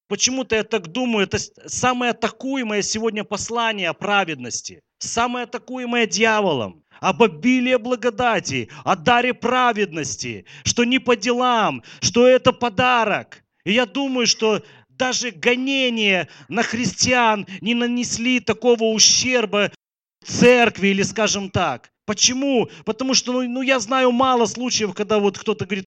почему-то 0.08 0.56
я 0.56 0.64
так 0.64 0.88
думаю, 0.88 1.26
это 1.26 1.38
самое 1.68 2.12
атакуемое 2.12 2.82
сегодня 2.82 3.24
послание 3.24 3.89
о 3.89 3.93
праведности, 3.93 4.82
самое 4.99 5.43
атакуемое 5.43 6.08
дьяволом 6.08 6.84
об 7.01 7.24
обилии 7.24 7.76
благодати, 7.76 8.70
о 8.84 8.95
даре 8.95 9.34
праведности, 9.34 10.45
что 10.64 10.86
не 10.86 10.99
по 10.99 11.16
делам, 11.16 11.84
что 11.99 12.28
это 12.28 12.53
подарок. 12.53 13.43
И 13.66 13.74
я 13.74 13.86
думаю, 13.86 14.28
что 14.28 14.64
даже 14.89 15.32
гонения 15.32 16.30
на 16.47 16.64
христиан 16.64 17.45
не 17.60 17.74
нанесли 17.74 18.39
такого 18.39 18.86
ущерба 18.86 19.72
церкви 20.26 20.90
или 20.90 21.04
скажем 21.04 21.50
так. 21.50 21.90
Почему? 22.06 22.70
Потому 22.86 23.14
что 23.14 23.34
ну, 23.34 23.50
ну 23.50 23.62
я 23.62 23.80
знаю 23.80 24.12
мало 24.12 24.46
случаев, 24.46 24.94
когда 24.94 25.20
вот 25.20 25.38
кто-то 25.38 25.66
говорит, 25.66 25.86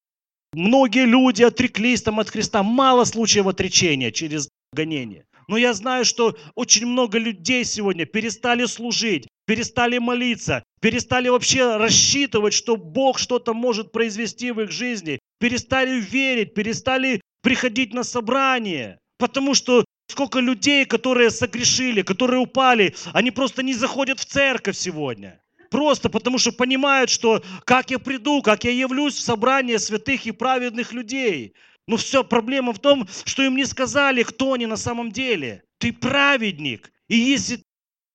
многие 0.52 1.06
люди 1.06 1.42
отреклись 1.42 2.02
там 2.02 2.20
от 2.20 2.30
Христа, 2.30 2.62
мало 2.62 3.04
случаев 3.04 3.46
отречения 3.46 4.10
через 4.10 4.48
гонение. 4.72 5.24
Но 5.48 5.56
я 5.56 5.72
знаю, 5.72 6.04
что 6.04 6.36
очень 6.54 6.86
много 6.86 7.18
людей 7.18 7.64
сегодня 7.64 8.04
перестали 8.04 8.66
служить, 8.66 9.28
перестали 9.46 9.96
молиться, 9.98 10.62
перестали 10.80 11.28
вообще 11.28 11.76
рассчитывать, 11.76 12.52
что 12.52 12.76
Бог 12.76 13.18
что-то 13.18 13.54
может 13.54 13.90
произвести 13.90 14.52
в 14.52 14.60
их 14.60 14.70
жизни, 14.70 15.18
перестали 15.40 16.00
верить, 16.00 16.52
перестали 16.52 17.22
приходить 17.42 17.94
на 17.94 18.02
собрание, 18.02 18.98
потому 19.18 19.54
что 19.54 19.84
сколько 20.08 20.40
людей, 20.40 20.84
которые 20.84 21.30
согрешили, 21.30 22.02
которые 22.02 22.40
упали, 22.40 22.94
они 23.12 23.30
просто 23.30 23.62
не 23.62 23.74
заходят 23.74 24.18
в 24.18 24.24
церковь 24.24 24.76
сегодня. 24.76 25.40
Просто 25.70 26.08
потому 26.08 26.38
что 26.38 26.52
понимают, 26.52 27.10
что 27.10 27.42
как 27.64 27.90
я 27.90 27.98
приду, 27.98 28.40
как 28.40 28.64
я 28.64 28.70
явлюсь 28.70 29.14
в 29.14 29.20
собрание 29.20 29.78
святых 29.78 30.26
и 30.26 30.32
праведных 30.32 30.92
людей. 30.92 31.54
Но 31.86 31.96
все, 31.96 32.24
проблема 32.24 32.72
в 32.72 32.78
том, 32.78 33.06
что 33.24 33.42
им 33.42 33.56
не 33.56 33.64
сказали, 33.66 34.22
кто 34.22 34.54
они 34.54 34.66
на 34.66 34.76
самом 34.76 35.12
деле. 35.12 35.64
Ты 35.78 35.92
праведник. 35.92 36.90
И 37.08 37.16
если 37.16 37.62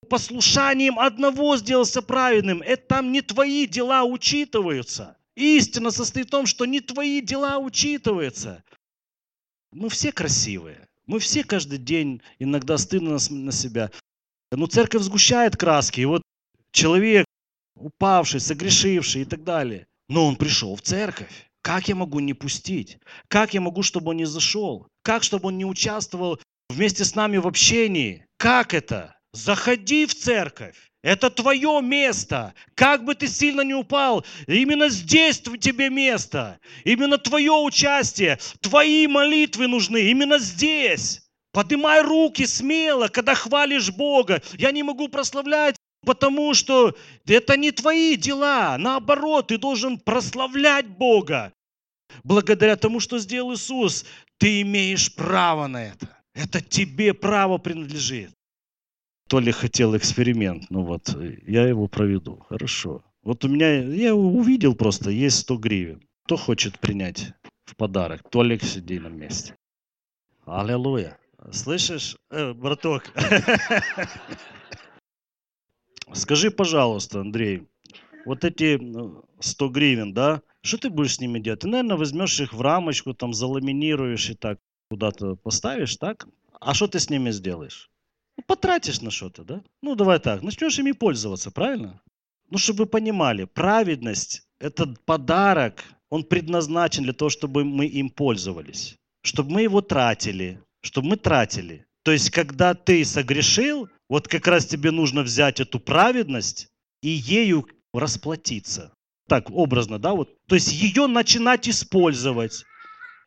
послушанием 0.10 1.00
одного 1.00 1.58
сделался 1.58 2.02
праведным, 2.02 2.62
это 2.62 2.88
там 2.88 3.12
не 3.12 3.22
твои 3.22 3.66
дела 3.66 4.04
учитываются. 4.04 5.18
Истина 5.36 5.92
состоит 5.92 6.28
в 6.28 6.32
том, 6.32 6.46
что 6.46 6.66
не 6.66 6.82
твои 6.82 7.22
дела 7.22 7.58
учитываются. 7.58 8.64
Мы 9.72 9.90
все 9.90 10.12
красивые. 10.12 10.88
Мы 11.06 11.20
все 11.20 11.44
каждый 11.44 11.80
день 11.80 12.22
иногда 12.40 12.78
стыдно 12.78 13.18
на 13.30 13.52
себя. 13.52 13.92
Но 14.52 14.68
церковь 14.68 15.02
сгущает 15.02 15.58
краски. 15.58 16.02
И 16.02 16.06
вот 16.06 16.22
человек, 16.72 17.26
упавший, 17.76 18.40
согрешивший 18.40 19.24
и 19.24 19.26
так 19.26 19.44
далее. 19.44 19.88
Но 20.10 20.28
он 20.28 20.36
пришел 20.36 20.76
в 20.76 20.82
церковь. 20.82 21.50
Как 21.62 21.88
я 21.88 21.96
могу 21.96 22.20
не 22.20 22.34
пустить? 22.34 22.98
Как 23.30 23.54
я 23.54 23.62
могу, 23.62 23.84
чтобы 23.84 24.12
он 24.12 24.18
не 24.18 24.26
зашел? 24.26 24.88
Как, 25.02 25.24
чтобы 25.24 25.48
он 25.48 25.58
не 25.58 25.66
участвовал 25.66 26.40
вместе 26.70 27.06
с 27.06 27.16
нами 27.16 27.38
в 27.38 27.48
общении? 27.48 28.26
Как 28.38 28.74
это? 28.74 29.18
Заходи 29.32 30.06
в 30.06 30.14
церковь. 30.14 30.92
Это 31.04 31.30
твое 31.30 31.82
место. 31.82 32.54
Как 32.76 33.04
бы 33.04 33.14
ты 33.14 33.28
сильно 33.28 33.62
не 33.62 33.74
упал, 33.74 34.26
именно 34.48 34.90
здесь 34.90 35.40
тебе 35.40 35.90
место. 35.90 36.60
Именно 36.86 37.18
твое 37.18 37.52
участие, 37.52 38.40
твои 38.62 39.06
молитвы 39.08 39.68
нужны. 39.68 39.98
Именно 40.10 40.40
здесь. 40.40 41.22
Поднимай 41.52 42.02
руки 42.02 42.46
смело, 42.46 43.10
когда 43.10 43.36
хвалишь 43.36 43.92
Бога. 43.92 44.42
Я 44.58 44.72
не 44.72 44.82
могу 44.82 45.08
прославлять 45.10 45.76
Потому 46.06 46.54
что 46.54 46.96
это 47.26 47.58
не 47.58 47.72
твои 47.72 48.16
дела. 48.18 48.78
Наоборот, 48.78 49.48
ты 49.48 49.58
должен 49.58 49.98
прославлять 49.98 50.88
Бога. 50.88 51.54
Благодаря 52.24 52.76
тому, 52.76 53.00
что 53.00 53.20
сделал 53.20 53.54
Иисус, 53.54 54.06
ты 54.38 54.62
имеешь 54.62 55.14
право 55.16 55.68
на 55.68 55.86
это. 55.86 56.10
Это 56.34 56.62
тебе 56.62 57.14
право 57.14 57.58
принадлежит. 57.58 58.32
То 59.34 59.40
ли 59.40 59.52
хотел 59.52 59.98
эксперимент, 59.98 60.70
ну 60.70 60.84
вот, 60.84 61.18
я 61.48 61.68
его 61.68 61.88
проведу. 61.88 62.46
Хорошо. 62.50 63.04
Вот 63.24 63.44
у 63.44 63.48
меня, 63.48 63.82
я 63.82 64.14
увидел 64.14 64.76
просто, 64.76 65.10
есть 65.10 65.40
100 65.40 65.58
гривен. 65.58 66.08
Кто 66.26 66.38
хочет 66.38 66.80
принять 66.80 67.34
в 67.66 67.76
подарок? 67.76 68.30
Толик, 68.30 68.64
сиди 68.64 69.00
на 69.00 69.08
месте. 69.08 69.56
Аллилуйя. 70.46 71.18
Слышишь, 71.52 72.16
э, 72.30 72.54
браток? 72.54 73.12
Скажи, 76.14 76.52
пожалуйста, 76.52 77.22
Андрей, 77.22 77.68
вот 78.28 78.46
эти 78.46 78.80
100 79.40 79.70
гривен, 79.70 80.14
да, 80.14 80.44
что 80.62 80.78
ты 80.78 80.92
будешь 80.92 81.16
с 81.16 81.20
ними 81.20 81.40
делать? 81.40 81.62
Ты, 81.62 81.70
наверное, 81.70 81.98
возьмешь 81.98 82.40
их 82.40 82.54
в 82.54 82.62
рамочку, 82.62 83.16
там, 83.16 83.34
заламинируешь 83.34 84.30
и 84.30 84.36
так 84.36 84.60
куда-то 84.92 85.38
поставишь, 85.38 85.98
так? 85.98 86.28
А 86.62 86.76
что 86.76 86.86
ты 86.86 87.00
с 87.00 87.10
ними 87.10 87.32
сделаешь? 87.32 87.90
Потратишь 88.48 89.02
на 89.02 89.12
что-то, 89.12 89.44
да? 89.44 89.64
Ну, 89.82 89.96
давай 89.96 90.20
так, 90.20 90.42
начнешь 90.42 90.80
ими 90.80 90.92
пользоваться, 90.92 91.52
правильно? 91.52 92.02
Ну, 92.50 92.58
чтобы 92.58 92.84
вы 92.84 92.86
понимали, 92.88 93.46
праведность– 93.46 94.44
этот 94.60 95.04
подарок, 95.06 95.84
он 96.10 96.24
предназначен 96.24 97.04
для 97.04 97.14
того, 97.14 97.30
чтобы 97.30 97.64
мы 97.64 97.86
им 97.86 98.10
пользовались, 98.10 98.96
чтобы 99.24 99.52
мы 99.52 99.62
его 99.64 99.82
тратили, 99.82 100.62
чтобы 100.82 101.10
мы 101.10 101.18
тратили. 101.18 101.86
То 102.04 102.12
есть, 102.12 102.30
когда 102.30 102.74
ты 102.74 103.04
согрешил, 103.06 103.90
вот 104.10 104.28
как 104.28 104.48
раз 104.48 104.66
тебе 104.66 104.92
нужно 104.92 105.24
взять 105.24 105.60
эту 105.60 105.80
праведность 105.80 106.68
и 107.02 107.10
ею 107.10 107.68
расплатиться. 107.94 108.94
Так, 109.28 109.50
образно, 109.50 110.00
да, 110.00 110.14
вот. 110.14 110.30
То 110.48 110.56
есть 110.56 110.72
ее 110.72 111.08
начинать 111.08 111.68
использовать. 111.68 112.64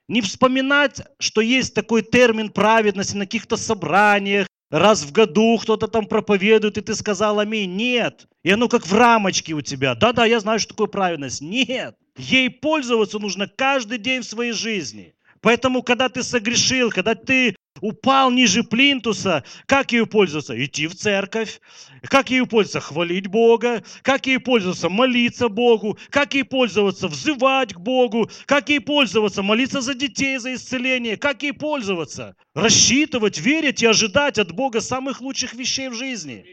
Не 0.09 0.21
вспоминать, 0.21 1.03
что 1.19 1.41
есть 1.41 1.75
такой 1.75 2.03
термин 2.03 2.51
праведности 2.51 3.17
на 3.17 3.25
каких-то 3.25 3.57
собраниях, 3.57 4.47
раз 4.71 5.03
в 5.03 5.13
году 5.13 5.59
кто-то 5.59 5.89
там 5.89 6.07
проповедует, 6.07 6.79
и 6.79 6.81
ты 6.81 6.95
сказал 6.95 7.39
аминь. 7.39 7.75
Нет. 7.75 8.29
И 8.43 8.51
оно 8.51 8.69
как 8.69 8.87
в 8.87 8.95
рамочке 8.95 9.55
у 9.55 9.61
тебя. 9.61 9.95
Да-да, 9.95 10.25
я 10.25 10.41
знаю, 10.41 10.59
что 10.59 10.71
такое 10.71 10.87
праведность. 10.87 11.41
Нет. 11.41 11.97
Ей 12.17 12.51
пользоваться 12.51 13.19
нужно 13.19 13.49
каждый 13.49 13.99
день 13.99 14.23
в 14.23 14.27
своей 14.27 14.53
жизни. 14.53 15.15
Поэтому, 15.41 15.83
когда 15.83 16.09
ты 16.09 16.23
согрешил, 16.23 16.91
когда 16.91 17.15
ты 17.15 17.56
упал 17.81 18.31
ниже 18.31 18.63
плинтуса, 18.63 19.45
как 19.67 19.93
ею 19.93 20.07
пользоваться? 20.07 20.63
Идти 20.63 20.87
в 20.87 20.95
церковь. 20.95 21.61
Как 22.03 22.31
ею 22.31 22.47
пользоваться? 22.47 22.81
Хвалить 22.81 23.27
Бога. 23.27 23.83
Как 24.03 24.27
ею 24.27 24.41
пользоваться? 24.41 24.89
Молиться 24.89 25.49
Богу. 25.49 25.99
Как 26.11 26.35
ей 26.35 26.45
пользоваться? 26.45 27.09
Взывать 27.09 27.75
к 27.75 27.79
Богу. 27.79 28.31
Как 28.47 28.69
ей 28.69 28.81
пользоваться? 28.81 29.43
Молиться 29.43 29.81
за 29.81 29.95
детей, 29.95 30.39
за 30.39 30.55
исцеление. 30.55 31.17
Как 31.17 31.43
ей 31.43 31.53
пользоваться? 31.53 32.37
Рассчитывать, 32.55 33.39
верить 33.39 33.83
и 33.83 33.87
ожидать 33.87 34.39
от 34.39 34.53
Бога 34.53 34.81
самых 34.81 35.21
лучших 35.21 35.55
вещей 35.55 35.89
в 35.89 35.95
жизни. 35.95 36.45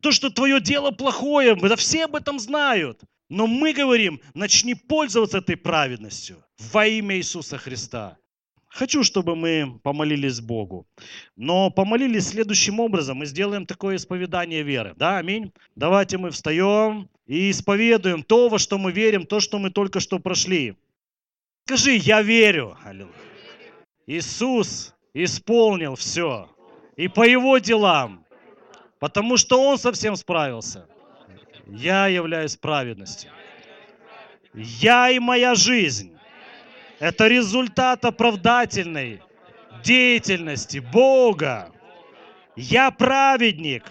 То, 0.00 0.12
что 0.12 0.30
твое 0.30 0.60
дело 0.60 0.90
плохое, 0.90 1.56
да 1.56 1.76
все 1.76 2.04
об 2.04 2.14
этом 2.14 2.38
знают. 2.38 3.00
Но 3.28 3.46
мы 3.46 3.72
говорим, 3.72 4.20
начни 4.34 4.74
пользоваться 4.74 5.38
этой 5.38 5.56
праведностью 5.56 6.42
во 6.72 6.86
имя 6.86 7.16
Иисуса 7.16 7.58
Христа. 7.58 8.16
Хочу, 8.78 9.02
чтобы 9.02 9.34
мы 9.34 9.80
помолились 9.82 10.40
Богу. 10.40 10.86
Но 11.34 11.68
помолились 11.68 12.28
следующим 12.28 12.78
образом. 12.78 13.18
Мы 13.18 13.26
сделаем 13.26 13.66
такое 13.66 13.96
исповедание 13.96 14.62
веры. 14.62 14.94
Да, 14.96 15.18
аминь. 15.18 15.52
Давайте 15.74 16.16
мы 16.16 16.30
встаем 16.30 17.08
и 17.26 17.50
исповедуем 17.50 18.22
то, 18.22 18.48
во 18.48 18.60
что 18.60 18.78
мы 18.78 18.92
верим, 18.92 19.26
то, 19.26 19.40
что 19.40 19.58
мы 19.58 19.70
только 19.70 19.98
что 19.98 20.20
прошли. 20.20 20.76
Скажи, 21.64 21.96
я 21.96 22.22
верю. 22.22 22.76
Иисус 24.06 24.94
исполнил 25.12 25.96
все. 25.96 26.48
И 26.96 27.08
по 27.08 27.26
его 27.26 27.58
делам. 27.58 28.24
Потому 29.00 29.38
что 29.38 29.60
он 29.60 29.78
совсем 29.78 30.14
справился. 30.14 30.86
Я 31.66 32.06
являюсь 32.06 32.56
праведностью. 32.56 33.32
Я 34.54 35.10
и 35.10 35.18
моя 35.18 35.56
жизнь 35.56 36.17
это 36.98 37.28
результат 37.28 38.04
оправдательной 38.04 39.22
деятельности 39.82 40.78
Бога. 40.78 41.70
Я 42.56 42.90
праведник, 42.90 43.84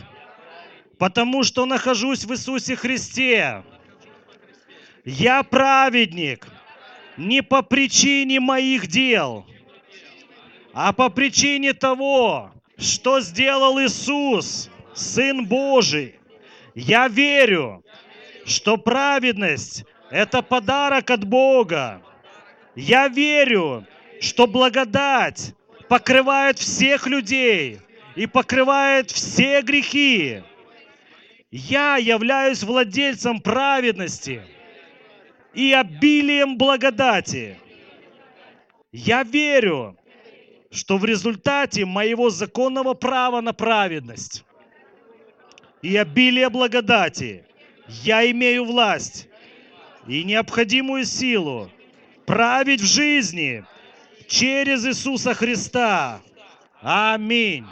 потому 0.98 1.44
что 1.44 1.66
нахожусь 1.66 2.26
в 2.26 2.34
Иисусе 2.34 2.76
Христе. 2.76 3.64
Я 5.06 5.44
праведник 5.44 6.48
не 7.16 7.42
по 7.42 7.62
причине 7.62 8.40
моих 8.40 8.88
дел, 8.88 9.46
а 10.74 10.92
по 10.92 11.10
причине 11.10 11.74
того, 11.74 12.52
что 12.78 13.22
сделал 13.22 13.80
Иисус, 13.80 14.70
Сын 14.94 15.46
Божий. 15.46 16.20
Я 16.76 17.08
верю, 17.08 17.84
что 18.46 18.78
праведность– 18.78 19.86
это 20.12 20.42
подарок 20.42 21.10
от 21.10 21.24
Бога. 21.24 22.02
Я 22.78 23.08
верю, 23.08 23.88
что 24.22 24.46
благодать 24.46 25.56
покрывает 25.90 26.60
всех 26.60 27.08
людей 27.08 27.80
и 28.16 28.28
покрывает 28.28 29.10
все 29.10 29.64
грехи. 29.64 30.44
Я 31.50 31.98
являюсь 31.98 32.62
владельцем 32.62 33.42
праведности 33.42 34.44
и 35.56 35.74
обилием 35.74 36.56
благодати. 36.60 37.58
Я 38.92 39.24
верю, 39.24 39.98
что 40.70 41.00
в 41.00 41.06
результате 41.06 41.84
моего 41.84 42.30
законного 42.30 42.94
права 42.94 43.42
на 43.42 43.54
праведность 43.54 44.46
и 45.82 45.98
обилие 45.98 46.50
благодати 46.52 47.44
я 47.88 48.30
имею 48.30 48.66
власть 48.66 49.30
и 50.08 50.24
необходимую 50.24 51.06
силу 51.06 51.72
править 52.28 52.82
в 52.82 52.86
жизни 52.86 53.64
через 54.28 54.86
Иисуса 54.86 55.34
Христа. 55.34 56.20
Аминь. 56.82 57.66